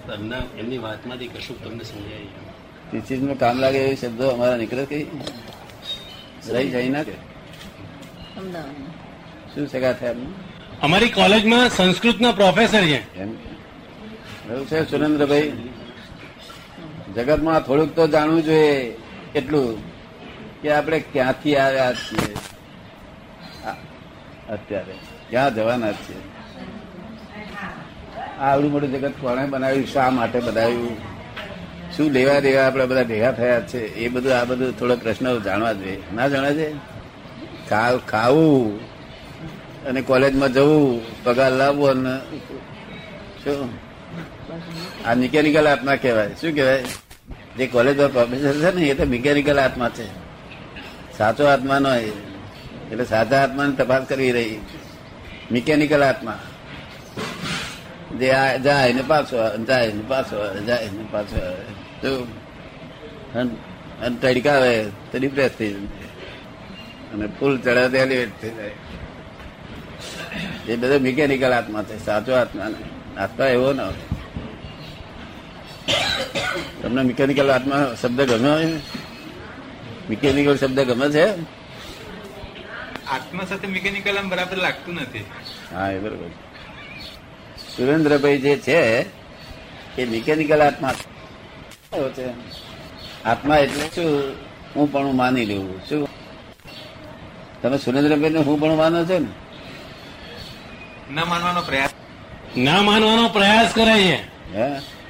તમને 0.06 0.58
એમની 0.58 0.78
વાતમાંથી 0.78 1.26
કશું 1.26 1.64
તમને 1.64 1.84
સમજાય 1.84 2.20
થીસીસમાં 2.90 3.38
કામ 3.38 3.56
લાગે 3.58 3.78
એવી 3.78 3.96
શબ્દો 3.96 4.26
અમારા 4.34 4.56
નીકળે 4.56 4.84
કઈ 4.84 5.04
રહી 6.52 6.70
જાય 6.70 6.88
ના 6.88 7.04
કે 7.08 7.14
શું 9.52 9.66
સગા 9.72 9.92
થાય? 9.92 10.14
અમારી 10.82 11.12
કોલેજમાં 11.18 11.66
સંસ્કૃતના 11.68 12.32
પ્રોફેસર 12.32 12.82
છે. 12.90 13.00
એમ 13.22 13.30
એવું 14.50 14.66
છે 14.70 14.78
સુરેન્દ્રભાઈ. 14.90 15.50
જગતમાં 17.16 17.60
થોડુંક 17.60 17.90
તો 17.96 18.04
જાણવું 18.08 18.42
જોઈએ 18.44 18.74
એટલું 19.34 19.68
કે 20.62 20.68
આપણે 20.72 20.98
ક્યાંથી 21.12 21.56
આવ્યા 21.56 21.94
છીએ. 22.02 22.34
અત્યારે 24.54 24.94
ક્યાં 25.30 25.54
જવાના 25.54 25.92
છીએ? 26.02 26.20
આ 28.38 28.50
આવડું 28.50 28.70
મોટું 28.72 28.90
જગત 28.92 29.14
કોણે 29.20 29.44
બનાવ્યું? 29.46 29.86
શા 29.86 30.10
માટે 30.10 30.38
બનાવ્યું? 30.40 31.13
શું 31.96 32.10
લેવા 32.10 32.40
દેવા 32.40 32.66
આપણા 32.66 32.86
બધા 32.86 33.04
ભેગા 33.04 33.32
થયા 33.32 33.60
છે? 33.60 33.94
એ 33.94 34.08
બધું, 34.08 34.40
આ 34.40 34.44
બધું 34.44 34.78
થોડો 34.78 34.96
પ્રશ્ન 34.96 35.42
જાણવા 35.42 35.72
જોઈએ. 35.72 36.02
ના 36.14 36.28
જાણે 36.28 36.54
છે 36.54 36.74
ખાવ 37.68 38.68
અને 39.86 40.00
કોલેજમાં 40.02 40.52
જવું, 40.52 41.02
પગાર 41.24 41.52
લાવવો 41.52 41.86
અને 41.86 42.18
શું? 43.44 43.68
આ 45.06 45.14
મિકેનિકલ 45.14 45.68
આત્મા 45.68 45.96
કહેવાય. 45.96 46.28
શું 46.28 46.54
કહેવાય? 46.54 46.84
જે 47.56 47.66
કોલેજમાં 47.66 48.12
પ્રોફેસર 48.12 48.52
છે 48.52 48.74
ને, 48.76 48.86
એ 48.86 48.94
તો 48.94 49.04
મિકેનિકલ 49.04 49.60
આત્મા 49.60 49.88
છે. 49.88 50.06
સાચો 51.18 51.44
આત્મા 51.44 51.78
નો. 51.78 51.94
એટલે 51.94 53.04
સાચા 53.04 53.42
આત્માની 53.42 53.72
તપાસ 53.72 54.02
કરવી 54.08 54.32
રહી. 54.32 54.60
મિકેનિકલ 55.52 56.02
આત્મા 56.02 56.38
જે 58.18 58.32
જાય 58.64 58.92
ને 58.92 59.02
પાછો 59.06 59.64
જાય 59.64 59.92
ને 59.92 60.02
પાછો 60.08 60.60
જાય 60.66 60.88
ને 60.92 61.04
પાછો. 61.10 61.40
અને- 63.34 63.58
તડકાવે 64.20 64.72
તો 65.10 65.18
ડિપ્રેસ 65.18 65.52
થઈ 65.58 65.70
જાય 65.72 66.08
અને 67.12 67.26
ફૂલ 67.38 67.58
ચડે 67.58 67.88
તો 67.88 67.96
એલિવેટ 67.96 68.32
થઈ 68.40 68.50
જાય. 68.50 68.74
એ 70.68 70.76
બધો 70.76 70.98
મિકેનિકલ 70.98 71.52
આત્મા 71.52 71.82
છે 71.82 72.04
સાચો 72.04 72.32
આત્મા. 72.34 72.68
આત્મા 73.18 73.46
એવો 73.46 73.72
ના 73.72 73.90
તમને 76.82 77.02
મિકેનિકલ 77.02 77.50
આત્મા 77.50 77.94
શબ્દ 78.02 78.20
ગમે 78.22 78.52
મિકેનિકલ 80.10 80.56
શબ્દ 80.56 80.80
ગમે 80.80 81.06
છે? 81.10 81.26
આત્મા 83.06 83.44
સાથે 83.44 83.66
મિકેનિકલ 83.66 84.18
આમ 84.18 84.28
બરાબર 84.28 84.56
લાગતું 84.56 84.94
નથી. 84.94 85.24
હા 85.74 85.90
એ 85.90 85.98
બરોબર 85.98 86.30
સુરેન્દ્રભાઈ 87.76 88.38
જે 88.38 88.56
છે 88.56 89.00
એ 89.98 90.04
મિકેનિકલ 90.04 90.60
આત્મા 90.62 90.92
છે. 92.02 92.28
આત્મા 93.24 93.56
એટલે 93.56 93.88
શું? 93.88 94.32
હું 94.76 94.92
પણ 94.92 95.12
માની 95.12 95.44
લેવું. 95.44 95.80
શું? 95.88 96.08
તમે 97.62 97.78
સુરેન્દ્રભાઈ 97.78 98.34
હું 98.34 98.60
પણ 98.60 98.76
માનો 98.76 99.04
છો 99.04 99.18
ને? 99.18 99.26
ન 101.10 101.24
માનવાનો 101.28 101.60
પ્રયાસ 101.60 101.90
ના 102.56 102.82
માનવાનો 102.82 103.28
પ્રયાસ 103.28 103.72
કરે 103.74 104.02
છે. 104.02 104.16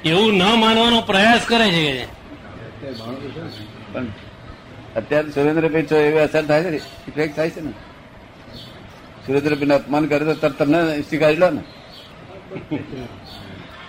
એવું 0.09 0.33
ન 0.33 0.43
માનવાનો 0.43 1.01
પ્રયાસ 1.01 1.41
કરે 1.47 1.71
છે. 1.71 2.05
પણ 3.93 4.05
અત્યારે 4.95 5.29
સુરેન્દ્રભાઈ 5.29 5.87
છો 5.91 5.95
એવી 5.97 6.19
અસર 6.19 6.45
થાય 6.45 6.63
છે. 6.63 6.69
ને 6.69 6.77
ઇફેક્ટ 7.07 7.35
થાય 7.35 7.49
છે 7.49 7.61
ને. 7.61 7.71
સુરેન્દ્રભાઈ 9.25 9.79
અપમાન 9.79 10.05
કરે 10.05 10.25
તો 10.25 10.33
તરત 10.33 10.59
તમને 10.59 11.01
સ્વીકારી 11.01 11.35
લો 11.35 11.49
ને. 11.49 11.61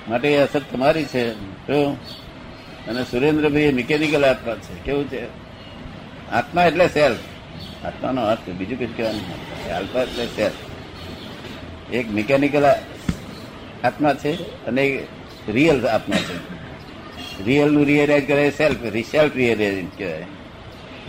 માટે 0.08 0.28
એ 0.28 0.36
અસર 0.36 0.60
તમારી 0.60 1.04
છે. 1.04 1.34
જો 1.34 1.96
અને 2.88 3.02
સુરેન્દ્રભાઈ 3.02 3.72
મિકેનિકલ 3.72 4.24
આત્મા 4.24 4.54
છે. 4.54 4.84
કેવું 4.84 5.10
છે? 5.10 5.26
આત્મા 6.30 6.64
એટલે 6.64 6.88
સેલ્ફ 6.88 7.16
આત્માનો 7.84 8.22
અર્થ 8.22 8.50
બીજું 8.50 8.78
કઈ 8.78 8.86
કહેવાનું. 8.86 9.74
આત્મા 9.74 10.02
એટલે 10.02 10.26
સેલ્ફ 10.26 10.52
એક 11.94 12.10
મિકેનિકલ 12.10 12.64
આત્મા 13.84 14.14
છે 14.14 14.64
અને 14.66 14.86
એક 14.86 15.08
રિયલ 15.48 15.86
આત્મા 15.86 16.16
છે. 16.16 16.36
રિયલનું 17.44 17.86
રિયલાઇઝ 17.86 18.26
કરે 18.26 18.50
સેલ્ફ 18.50 18.76
સેલ્ફ 19.10 19.36
રિયલાઇઝ 19.36 19.84
કહેવાય. 19.98 20.24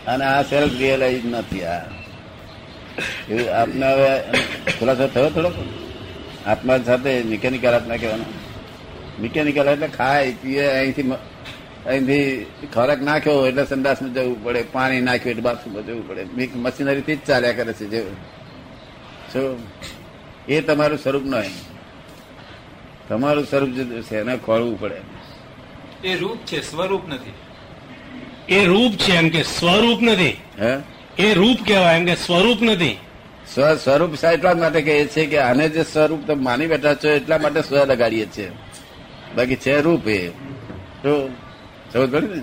અને 0.07 0.25
આ 0.25 0.41
સેલ્ફ 0.41 0.73
રિયલાઇઝ 0.77 1.25
નથી 1.25 1.63
આ. 1.63 1.81
એવું 3.29 3.55
આપને 3.55 3.85
હવે 3.93 4.19
ખુલાસો 4.79 5.07
થયો 5.07 5.29
થોડો 5.29 5.51
આત્મા 6.45 6.77
સાથે 6.77 7.23
મિકેનિકલ 7.23 7.69
આત્મા 7.69 7.97
કહેવાનો. 7.97 8.23
મિકેનિકલ 9.21 9.67
એટલે 9.67 9.87
ખાય, 9.87 10.31
પીએ, 10.31 10.65
અહીંથી 10.65 11.03
અહીંથી 11.87 12.45
ખોરાક 12.73 13.01
નાખ્યો 13.01 13.47
એટલે 13.47 13.65
સંડાસમાં 13.65 14.13
જવું 14.13 14.43
પડે 14.43 14.63
પાણી 14.71 15.01
નાખ્યું 15.01 15.29
એટલે 15.29 15.41
બાથરૂમમાં 15.41 15.85
જવું 15.85 16.07
પડે. 16.07 16.25
મશીનરીથી 16.55 17.15
જ 17.15 17.19
ચાલ્યા 17.27 17.51
કરે 17.51 17.73
છે 17.73 17.85
જેવું 17.85 18.15
શું 19.33 19.59
એ 20.47 20.61
તમારું 20.61 20.97
સ્વરૂપ 20.97 21.23
નહીં 21.23 21.51
તમારું 23.07 23.45
સ્વરૂપ 23.45 23.69
જુદું 23.69 24.03
છે 24.03 24.19
એને 24.19 24.37
ખોળવું 24.37 24.79
પડે. 24.79 24.95
એ 26.07 26.15
રૂપ 26.15 26.37
છે 26.37 26.61
સ્વરૂપ 26.61 27.07
નથી. 27.07 27.33
એ 28.53 28.65
રૂપ 28.65 28.93
છે 28.93 29.13
એમ 29.15 29.29
કે 29.29 29.43
સ્વરૂપ 29.43 30.01
નથી. 30.01 30.37
હે? 30.61 30.77
એ 31.23 31.33
રૂપ 31.33 31.57
કહેવાય 31.67 31.97
એમ 31.97 32.05
કે 32.05 32.15
સ્વરૂપ 32.15 32.61
નથી. 32.61 32.97
સ્વ 33.53 33.75
સ્વરૂપ 33.75 34.25
એટલા 34.25 34.53
જ 34.53 34.59
માટે 34.59 34.81
કહે 34.81 35.05
છે 35.05 35.25
કે 35.25 35.37
આને 35.37 35.69
જે 35.69 35.83
સ્વરૂપ 35.83 36.27
તમે 36.27 36.43
માની 36.43 36.67
બેઠા 36.67 36.95
છો 36.95 37.09
એટલા 37.09 37.37
માટે 37.37 37.61
સ્વ 37.61 37.85
લગાડીએ 37.85 38.27
છીએ. 38.37 38.51
બાકી 39.35 39.55
છે 39.55 39.81
રૂપ 39.81 40.07
એ. 40.07 40.27
તો 41.03 41.29
સમજ 41.91 42.09
પડે 42.11 42.27
ને? 42.27 42.41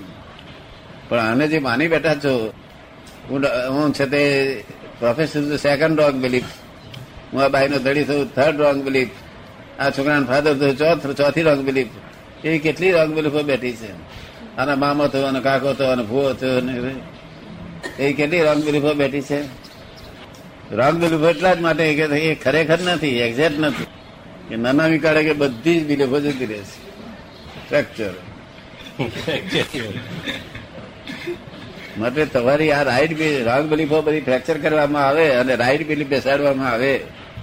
પણ 1.09 1.19
આને 1.21 1.45
જે 1.49 1.59
માની 1.59 1.89
બેઠા 1.89 2.15
છો, 2.15 2.33
હું 3.29 3.41
હું 3.75 3.95
છે 3.95 4.07
તે 4.07 4.23
પ્રોફેસર 4.99 5.43
સેકન્ડ 5.57 6.01
રોંગ 6.01 6.17
બિલીફ 6.23 6.51
હું 7.33 7.43
આ 7.45 7.49
બાઈનો 7.49 7.79
ધડી 7.79 8.05
થયું 8.05 8.35
થર્ડ 8.35 8.61
રોંગ 8.61 8.83
બિલીફ 8.85 9.13
આ 9.81 9.91
છોકરાના 9.91 10.27
ફાધર 10.27 10.55
થયું 10.55 10.77
ચોથ, 10.79 11.07
ચોથી 11.19 11.43
રોંગ 11.43 11.63
બિલીફ 11.69 11.93
એવી 12.45 12.59
કેટલી 12.59 12.93
રોંગ 12.93 13.11
બિલીફો 13.15 13.43
બેઠી 13.43 13.77
છે. 13.77 13.91
આના 14.59 14.77
મામો 14.77 15.07
થયો 15.09 15.27
અને 15.27 15.41
કાકો 15.41 15.73
થયો 15.73 15.93
અને 15.93 16.03
ભૂવો 16.03 16.33
થયો 16.33 16.61
ને 16.61 16.73
એવી. 16.79 18.13
કેટલી 18.13 18.43
રોંગ 18.43 18.61
બિલીફો 18.65 18.93
બેઠી 18.95 19.23
છે? 19.23 19.41
રોંગ 20.73 20.97
બિલીફો 21.03 21.27
એટલા 21.29 21.55
જ 21.55 21.61
માટે 21.61 21.85
કે 21.95 22.05
એ 22.29 22.35
ખરેખર 22.35 22.81
નથી 22.81 23.19
એક્ઝેક્ટ 23.27 23.59
નથી. 23.61 23.87
કે 24.49 24.57
નાના 24.57 24.87
વિકાળે 24.87 25.23
કે 25.25 25.33
બધી 25.33 25.81
જ 25.81 25.87
બિલીફો 25.87 26.21
જતી 26.21 26.47
રહેશે 26.47 26.77
છે. 26.77 27.69
ફ્રેક્ચર 27.69 28.15
માટે 31.99 32.27
તમારી 32.27 32.73
આ 32.73 32.83
રાઈટ 32.83 33.21
રોંગ 33.21 33.71
બિલીફો 33.71 34.03
બધી 34.03 34.21
ફ્રેક્ચર 34.21 34.59
કરવામાં 34.59 35.09
આવે 35.09 35.31
અને 35.31 35.55
રાઈટ 35.55 35.89
બિલીફ 35.89 36.07
બેસાડવામાં 36.07 36.71
આવે, 36.71 36.99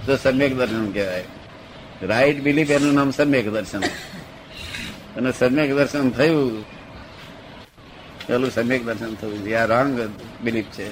તો 0.06 0.16
સમ્યક 0.16 0.56
દર્શન 0.56 0.92
કહેવાય. 0.92 1.24
રાઈટ 2.02 2.42
બિલીફ 2.42 2.70
એનું 2.70 2.94
નામ 2.94 3.10
સમ્યક 3.10 3.52
દર્શન. 3.52 3.80
અને 5.16 5.32
સમ્યક 5.32 5.74
દર્શન 5.74 6.10
થયું, 6.10 6.64
પેલું 8.26 8.50
સમ્યક 8.50 8.84
દર્શન 8.84 9.14
થયું. 9.14 9.62
આ 9.62 9.64
રોંગ 9.64 10.10
બિલીફ 10.42 10.64
છે. 10.64 10.88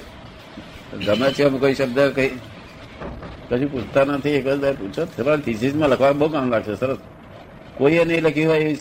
ગમે 1.05 1.31
છે 1.31 1.49
કોઈ 1.49 1.73
શબ્દ 1.73 1.99
કઈ, 1.99 2.29
કશું 3.49 3.71
પૂછતા 3.71 4.03
નથી, 4.03 4.29
એક 4.29 4.47
પૂછો. 4.47 5.37
થીસીસમાં 5.37 5.89
લખવા 5.89 6.11
બહુ 6.11 6.29
કામ 6.29 6.49
લાગશે, 6.49 6.75
સરસ. 6.75 6.97
કોઈએ 7.77 8.05
નહીં 8.05 8.21
લખ્યું 8.21 8.51
હોય 8.51 8.59
એવી 8.59 8.75